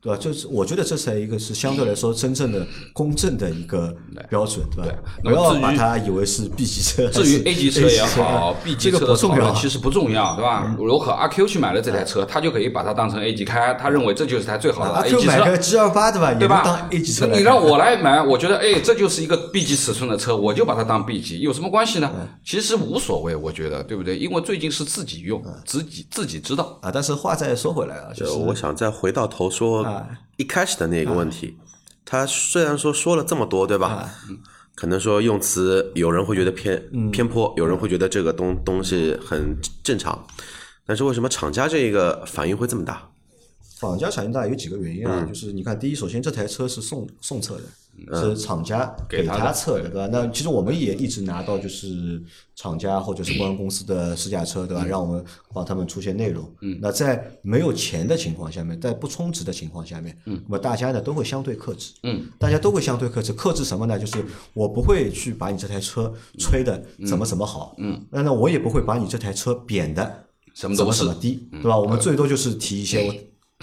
[0.00, 0.18] 对吧？
[0.18, 3.94] 就是我觉得这才一个是相对来说真正的公正的一个
[4.30, 4.94] 标准，对吧？
[5.22, 9.48] 不那么至于要把它以为是 B 级车，至于 A 级车也好，B 级车的讨个不重要啊。
[9.50, 10.76] 论其实不重要，对吧？
[10.78, 15.26] 如果阿 Q 去买了这台车，他就可以把它当成 A 级开，他认为这就是台最好的阿 A 级车。
[15.26, 16.34] 买个 G 二八对吧？
[16.34, 17.32] 对吧当 A 级车来看。
[17.32, 22.10] 那你让我来买，我觉得哎，这就是一个 B 级尺寸的车，我就把它当 B 级，有什么关系呢？
[22.44, 24.16] 其实无所谓，我觉得对不对？
[24.16, 26.78] 因为最近是自己用，自己自己知道。
[26.82, 30.08] 啊，但是话再说回来啊，就就是我想再回到头说啊。
[30.36, 31.56] 一开始的那个问题，
[32.04, 33.88] 他虽然说说了这么多，对吧？
[33.88, 34.14] 啊。
[34.74, 37.10] 可能说用词有人会觉得偏嗯。
[37.10, 40.26] 偏颇，有人会觉得这个东东西很正常，
[40.86, 43.10] 但是为什么厂家这个反应会这么大？
[43.80, 45.28] 厂家反应大有几个原因啊，嗯。
[45.28, 47.62] 就是你看，第一，首先这台车是送送测的，
[48.12, 49.90] 是厂家给给他测的，对。
[49.90, 50.08] 对吧？
[50.10, 52.22] 那其实我们也一直拿到就是
[52.54, 54.84] 厂家或者是公安公司的试驾车，对吧？
[54.84, 56.50] 让我们帮他们出些内容。
[56.60, 63.98] 嗯，那在没有钱的情况下面，在不充值的情况下面，嗯，那么大家呢都会相对克制，嗯，大家都会相对克制，克制什么呢？
[63.98, 64.24] 就是
[64.54, 70.24] 我不会去把你这台车吹的怎么怎么好，嗯，那那我也不会把你这台车贬的
[70.54, 71.78] 怎么什么都不是怎么低，对吧？
[71.78, 73.14] 我们最多就是提一些我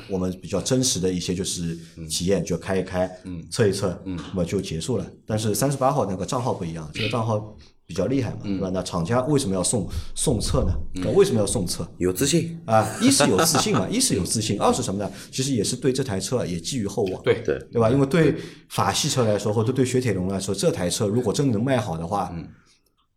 [0.09, 1.77] 我们比较真实的一些就是
[2.09, 3.09] 体验，就开一开，
[3.49, 5.05] 测一测，那么就结束了。
[5.25, 8.69] 但是三十八号那个账号不一样，这个账号比较厉害嘛，对吧？
[8.73, 10.73] 那厂家为什么要送送测呢？
[10.95, 11.87] 那为什么要送测？
[11.97, 15.09] 有自信，啊，一是有自信嘛， 一是有自信，二是什么呢？
[15.31, 17.89] 其实也是对这台车啊也寄予厚望，对对对吧？
[17.89, 18.35] 因为对
[18.69, 22.35] 法系车来说，或者对雪铁龙来说，这台车如果真的能卖好的话，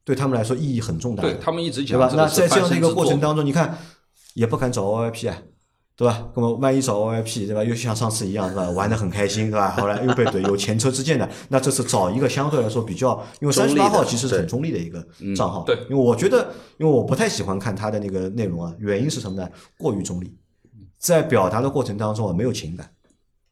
[0.05, 1.23] 对他们来说意义很重大。
[1.23, 3.77] 对他们一直讲对吧那在这样的一个过程当中，你看
[4.35, 5.43] 也不敢找 OIP 啊，
[5.99, 6.31] 对吧？
[6.37, 7.65] 那么万一找 OIP，对吧？
[7.65, 8.71] 又像上次一样，是吧？
[8.71, 9.73] 玩的很开心，对吧？
[9.77, 19.51] 后来又被怼，有前车之鉴的，那这次找一个相对来说比较，因为三十八号其实是很中立的一个账号，对因为我觉得，因为我不太喜欢看他的那个内容啊，原因是什么呢？
[19.77, 20.33] 过于中立，
[20.99, 22.89] 在表达的过程当中啊，没有情感。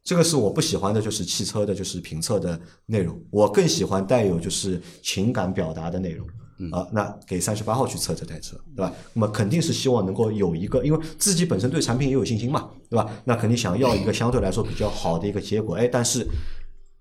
[0.05, 3.21] 这个是我不喜欢的，就是汽车的，就是评测的内容。
[3.29, 6.25] 我更喜欢带有就是情感表达的内容。
[6.73, 8.93] 啊，那给三十八号去测这台车，对吧？
[9.13, 13.11] 那么肯定是希望能够有一个，因为自己本身对产品也有信心嘛，对吧？
[13.25, 15.77] 那肯定想要一个相对来说比较好的一个结果。
[15.77, 16.27] 哎，但是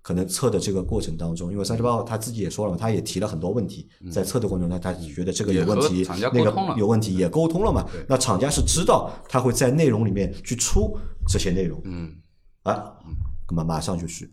[0.02, 7.84] 可能测的这个过程当中，因为三十八号他自己也说了嘛，他也提了很多问题，在测的过程中，他觉得这个有问题那个有问题也沟通了嘛。
[8.06, 10.96] 那厂家是知道他会在内容里面去出
[11.26, 12.12] 这些内容，嗯
[12.62, 12.92] 啊，
[13.48, 14.30] 那么马上就去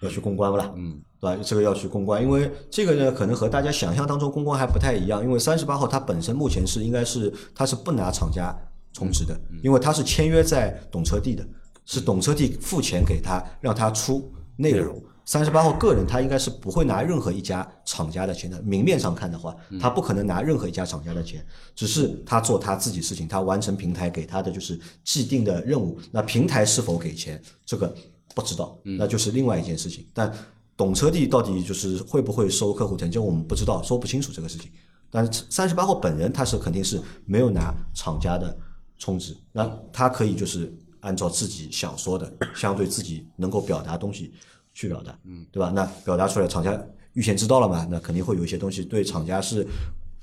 [0.00, 1.42] 要去公关了，嗯对吧？
[1.42, 5.22] 这个要去公关，因为这个呢，可能和大家想象当中公关还不太一样。
[5.22, 8.54] 因为三十八号它本身目前是应该是它是不拿厂家
[8.92, 11.46] 充值的，因为它是签约在懂车帝的，
[11.84, 15.02] 是懂车帝付钱给他，让他出内容。
[15.28, 21.44] 三十八号个人他应该是不会拿任何一家厂家的钱的，明面上看的话，他不可能拿任何一家厂家的钱，
[21.74, 25.98] 只是他做他自己事情，他完成平台给他的就是既定的任务。
[26.12, 27.92] 那平台是否给钱，这个
[28.36, 30.06] 不知道，那就是另外一件事情。
[30.12, 30.30] 但
[30.76, 34.70] 懂车帝到底就是会不会收客户钱，这我们不知道，说不清楚这个事情。
[35.10, 38.54] 但是三十八号本人他是肯定是没有拿厂家的
[38.98, 40.70] 充值，那他可以就是
[41.00, 44.34] 按照自己想说的，相对自己能够表达东西
[44.74, 45.70] 去表达，嗯，对吧？
[45.70, 46.78] 那表达出来，厂家
[47.14, 47.88] 预先知道了嘛？
[47.90, 49.66] 那肯定会有一些东西对厂家是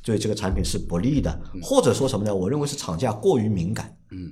[0.04, 2.36] 对这个产品是不利的，或者说什么呢？
[2.36, 4.32] 我认为是厂家过于敏感，嗯，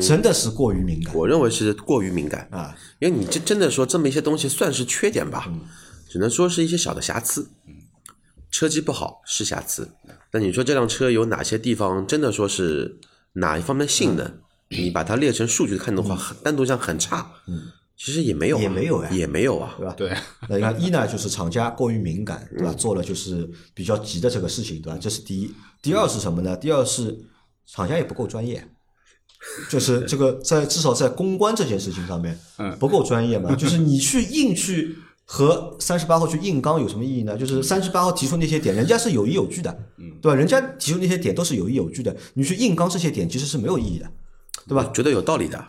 [0.00, 2.76] 真的是过于敏感我认为是过于敏感，啊。
[2.98, 5.52] 因为你这真的说这么一些东西算是缺点吧，
[6.08, 7.48] 只能说是一些小的瑕疵。
[8.50, 9.92] 车机不好是瑕疵，
[10.30, 12.98] 那你说这辆车有哪些地方真的说是
[13.32, 14.30] 哪一方面性能，
[14.68, 17.32] 你把它列成数据看的话，很单独讲很差，
[17.96, 19.94] 其实也没有啊，也没有呀也没有啊，对吧？
[19.96, 20.14] 对，
[20.50, 22.74] 那你看一呢，就是厂家过于敏感，对吧？
[22.74, 24.98] 做了就是比较急的这个事情，对吧？
[25.00, 25.50] 这是第一。
[25.80, 26.54] 第二是什么呢？
[26.54, 27.18] 第二是
[27.66, 28.68] 厂家也不够专业，
[29.68, 33.54] 就是这个在至少在公关这件事情上面，嗯不够专业嘛。
[33.56, 37.36] 就是你去硬去和三十八号去硬刚有什么意义呢？
[37.36, 39.76] 就是三十八号提出那些点，人家是有依有据的，
[40.20, 40.34] 对吧？
[40.34, 44.10] 人家提出那些点都是有依有据的，你去硬刚这些点其实是没有意义的，
[44.68, 44.90] 对吧？
[44.94, 45.64] 觉得有道理的。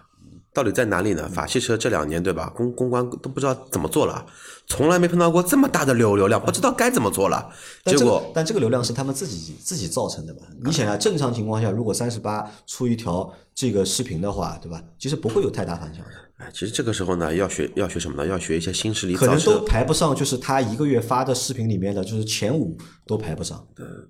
[0.54, 1.28] 到底在哪里呢？
[1.28, 4.26] 法系车这两年对吧，公公关都不知道怎么做了，
[4.68, 7.49] 从来没碰到过这么大的流流量，不知道该怎么做了。
[7.84, 10.41] 但这个结果但这个流量是他们自己自己造成的吧？
[10.64, 14.82] 你想想，正常情况下，如果三十八出一条这个视频的话，对吧？
[14.99, 18.30] 其实不会有太大反响的，哎，其实这个时候呢，要学要学什么呢？
[18.30, 19.66] 要学一些新势力可能都。
[19.66, 22.78] 排不上，就是他一个月发的视频里面的，就是前五
[23.08, 23.66] 都排不上，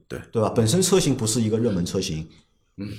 [0.10, 0.50] 对，对吧？
[0.50, 2.28] 本身车型不是一个热门车型，
[2.78, 2.90] 嗯，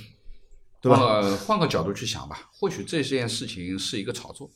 [0.85, 0.99] 对吧？
[0.99, 4.47] 呃，换个角度去想吧，或许这件事情是一个炒作，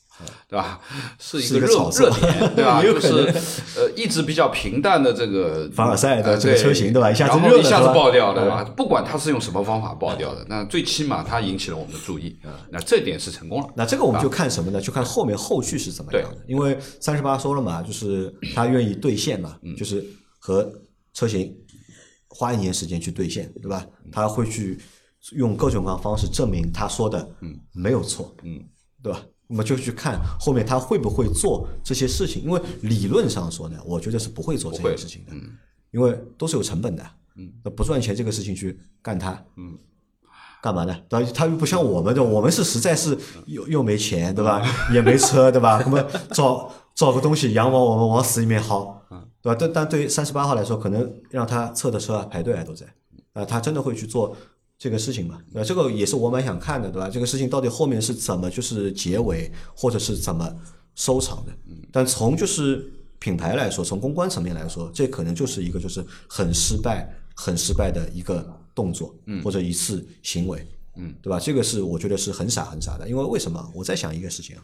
[0.47, 0.79] 对吧？
[1.17, 2.81] 是一个热炒作热点，对吧？
[2.85, 3.33] 就是
[3.75, 8.63] 呃，一直比较平淡的这个凡尔赛的呃这个车型对吧一下子一下子爆掉了，对吧？
[8.77, 12.37] 不管它是用什么方法爆掉的，那最起码它引起了我们的注意，
[12.69, 13.67] 那这点是成功了。
[13.75, 14.79] 那这个我们就看什么呢？
[14.79, 16.37] 就看后面后续是怎么样的。
[16.47, 20.05] 因为三十八说了嘛，就是他愿意兑现嘛，就是
[20.37, 20.71] 和
[21.15, 21.51] 车型
[22.27, 23.83] 花一年时间去兑现，对吧？
[24.11, 24.77] 他会去
[25.33, 27.29] 用各种各样的方式证明他说的
[27.73, 28.63] 没有错，嗯，
[29.01, 29.21] 对吧？
[29.47, 35.57] 那么就去看后面他会不会做这些事情，因为理论上说呢，我觉得是不会做这不会件事情的，嗯
[35.91, 37.03] 因为都是有成本的，
[37.35, 39.75] 嗯，那不赚钱这个事情去干它，嗯，
[40.61, 40.95] 干嘛呢？
[41.09, 41.31] 对吧？
[41.33, 43.17] 他又不像我们的，我们是实在是
[43.47, 44.63] 又又没钱，对吧？
[44.93, 45.81] 也没车，对吧？
[45.83, 45.99] 那么
[46.31, 48.93] 找找个东西羊往我们往死里面薅，
[49.41, 49.57] 对吧？
[49.59, 52.85] 但但对于三十八号来说，可能让他测的车啊排队啊都在，
[53.33, 54.37] 啊，他真的会去做
[54.79, 55.41] 这个事情嘛？
[55.53, 57.09] 呃，这个也是我蛮想看的，对吧？
[57.09, 60.55] 这个事情到底后面是怎么就是结尾，或者是怎么
[60.95, 61.51] 收场的？
[61.91, 69.13] 但从就是品牌来说，从公关层面来说，这可能就是一个就是很失败、很失败的一个动作，
[69.43, 70.65] 或者一次行为，
[70.95, 71.37] 嗯，对吧？
[71.37, 73.69] 这个是我觉得是很傻很傻的，因为为什么？
[73.75, 74.63] 我在想一个事情啊，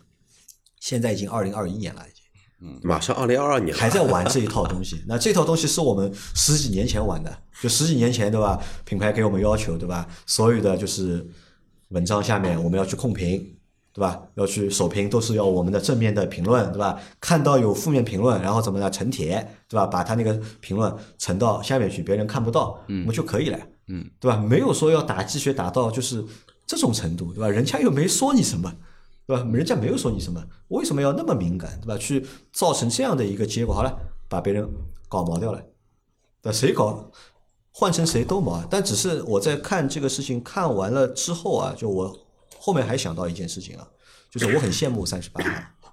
[0.79, 2.24] 现在已经二零二一年了，已经。
[2.81, 5.03] 马上二零二二年了还在玩这一套东西。
[5.07, 8.59] 那这套东西是我们十几年前玩的，就十几年前对吧？
[8.83, 10.07] 品牌给我们要求对吧？
[10.25, 11.25] 所有的就是
[11.89, 13.51] 文章下面我们要去控评。
[13.95, 14.21] 对吧？
[14.35, 16.99] 要去首评都是要我们的正面的评论，对吧？
[17.21, 18.91] 看到有负面评论，然后怎么呢？
[18.91, 19.35] 沉帖，
[19.69, 19.85] 对吧？
[19.87, 24.35] 把他那个评论沉到下面去，别人看不到，我们就可以了，嗯，对吧？
[24.35, 26.21] 没有说要打鸡血打到就是
[26.67, 27.47] 这种程度，对吧？
[27.47, 28.69] 人家又没说你什么，
[29.27, 29.43] 对吧？
[29.51, 31.97] 人家没有说你什么，为什么要那么敏感，对吧？
[31.97, 33.97] 去造成这样的一个结果，好了，
[34.29, 34.69] 把别人
[35.09, 35.65] 搞毛掉了，
[36.43, 36.51] 那？
[36.51, 37.11] 谁搞
[37.71, 38.67] 换成谁都毛啊。
[38.69, 42.27] 但只是我在看这个事情看完了之后啊，就我
[42.59, 43.87] 后面还想到一件事情啊，
[44.29, 45.91] 就是我很羡慕三十八号，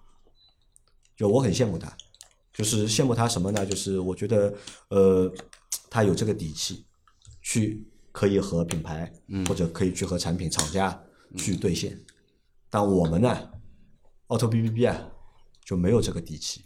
[1.17, 1.91] 就我很羡慕他，
[2.53, 3.65] 就是羡慕他什么呢？
[3.65, 4.53] 就是我觉得
[4.89, 5.33] 呃，
[5.89, 6.85] 他有这个底气，
[7.41, 9.11] 去可以和品牌
[9.49, 11.03] 或者可以去和产品厂家
[11.37, 11.99] 去兑现。
[12.73, 13.37] 但我们呢
[14.29, 14.97] ，auto B B B 啊，
[15.63, 16.63] 就没有这个底气，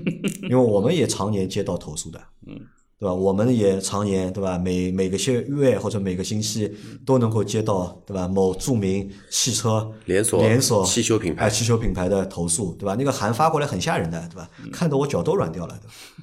[0.48, 2.58] 因为我们也常年接到投诉的，嗯，
[2.98, 3.12] 对吧？
[3.12, 4.56] 我们也常年对吧？
[4.56, 8.26] 每每个月月或者每个星期都能够接到对吧？
[8.26, 12.94] 某著名汽车连锁连锁汽修品牌哎，汽修品牌的投诉，对吧？
[12.98, 14.48] 那个函发过来很吓人的，对吧？
[14.72, 15.78] 看得我脚都软掉了，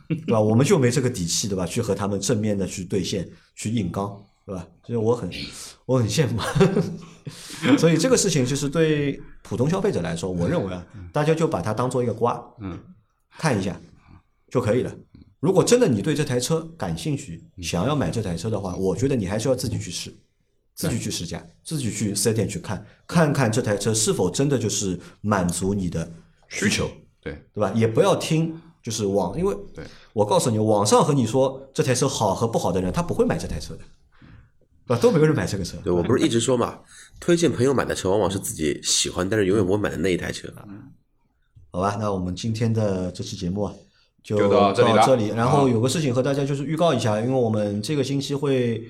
[0.10, 0.42] 对吧？
[0.42, 1.64] 我们就没这个底气，对吧？
[1.64, 4.66] 去和他们正面的去兑现，去硬刚，对吧？
[4.86, 5.30] 所以我很
[5.86, 6.40] 我很羡慕。
[7.78, 12.80] 所以这个事情就是对普通消费者来说，我认为啊，大家就把它当做一个瓜，嗯，
[13.38, 13.78] 看一下
[14.50, 14.96] 就可以了。
[15.42, 20.16] 如果真的你对这台车感兴趣，想要买这台车的话，我觉得你还是要自己去试，
[20.74, 26.10] 自己去试驾，自己去四 S 店去看，看看这台车是否真的就是满足你的
[26.48, 26.90] 需求，
[27.22, 27.74] 对对吧？
[27.76, 29.54] 也不要听就是网，因为
[30.14, 33.82] 我告诉你，网上和你说这台车好和不好的人，他不会买这台车的，
[34.88, 35.02] 对吧？
[35.02, 36.80] 都没有人买这个车，对我不是一直说嘛，
[37.20, 40.48] 推荐朋友买的车往往是自己喜欢，但是永远不会买的那一台车。
[41.72, 43.74] 好吧，那我们今天的这期节目啊
[44.24, 45.28] 就就到这里了这里。
[45.28, 48.82] 然后有个事情和大家就是预告一下，因为我们这个星期会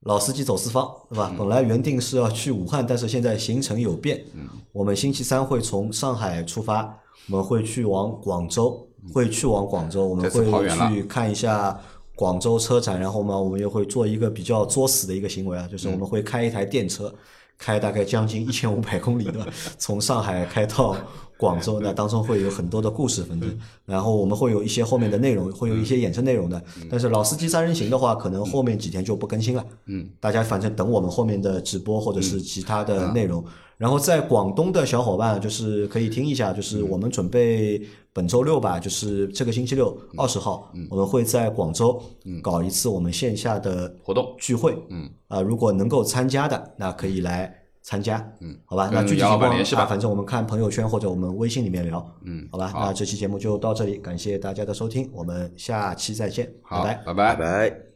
[0.00, 1.34] 老司机走四方，对嗯吧？
[1.38, 4.22] 本来原定是要去武汉，但是现在行程有变。
[4.34, 6.96] 嗯我们星期三会从上海出发，
[7.28, 11.80] 我们会去往广州，会去往广州，我们会去看一下。
[12.20, 17.10] 广州车展，然后嘛，我们又会做一个比较作死的一个行为啊，就是我们会开一台电车，
[17.56, 19.46] 开大概将近一千五百公里的，
[19.78, 20.94] 从上海开到
[21.38, 23.56] 广州，那当中会有很多的故事分支，
[23.86, 26.62] 然后我们会有一些后面的内容，会有一些衍生内容的。
[26.90, 29.64] 但是老司机三人行的话，可能后面几天就不更新了。
[29.86, 33.42] 嗯，大家反正等我们后面的直播或者是其他的内容。
[33.78, 37.80] 然后在广东的小伙伴就是可以听一下，就是我们准备
[38.12, 42.02] 本周六吧，就是这个星期六二十号，我们会在广州
[42.42, 44.76] 搞一次我们线下的活动聚会。
[44.88, 48.18] 嗯，啊，如果能够参加的，那可以来参加。
[48.40, 52.04] 嗯，好吧，那具体情况联系吧啊反正我们看朋友圈或者我们微信里面聊。
[52.24, 57.04] 嗯好吧，好那这期节目就到这里，感谢大家的收听，我们下期再见，好，拜拜。
[57.04, 57.89] 拜拜拜拜。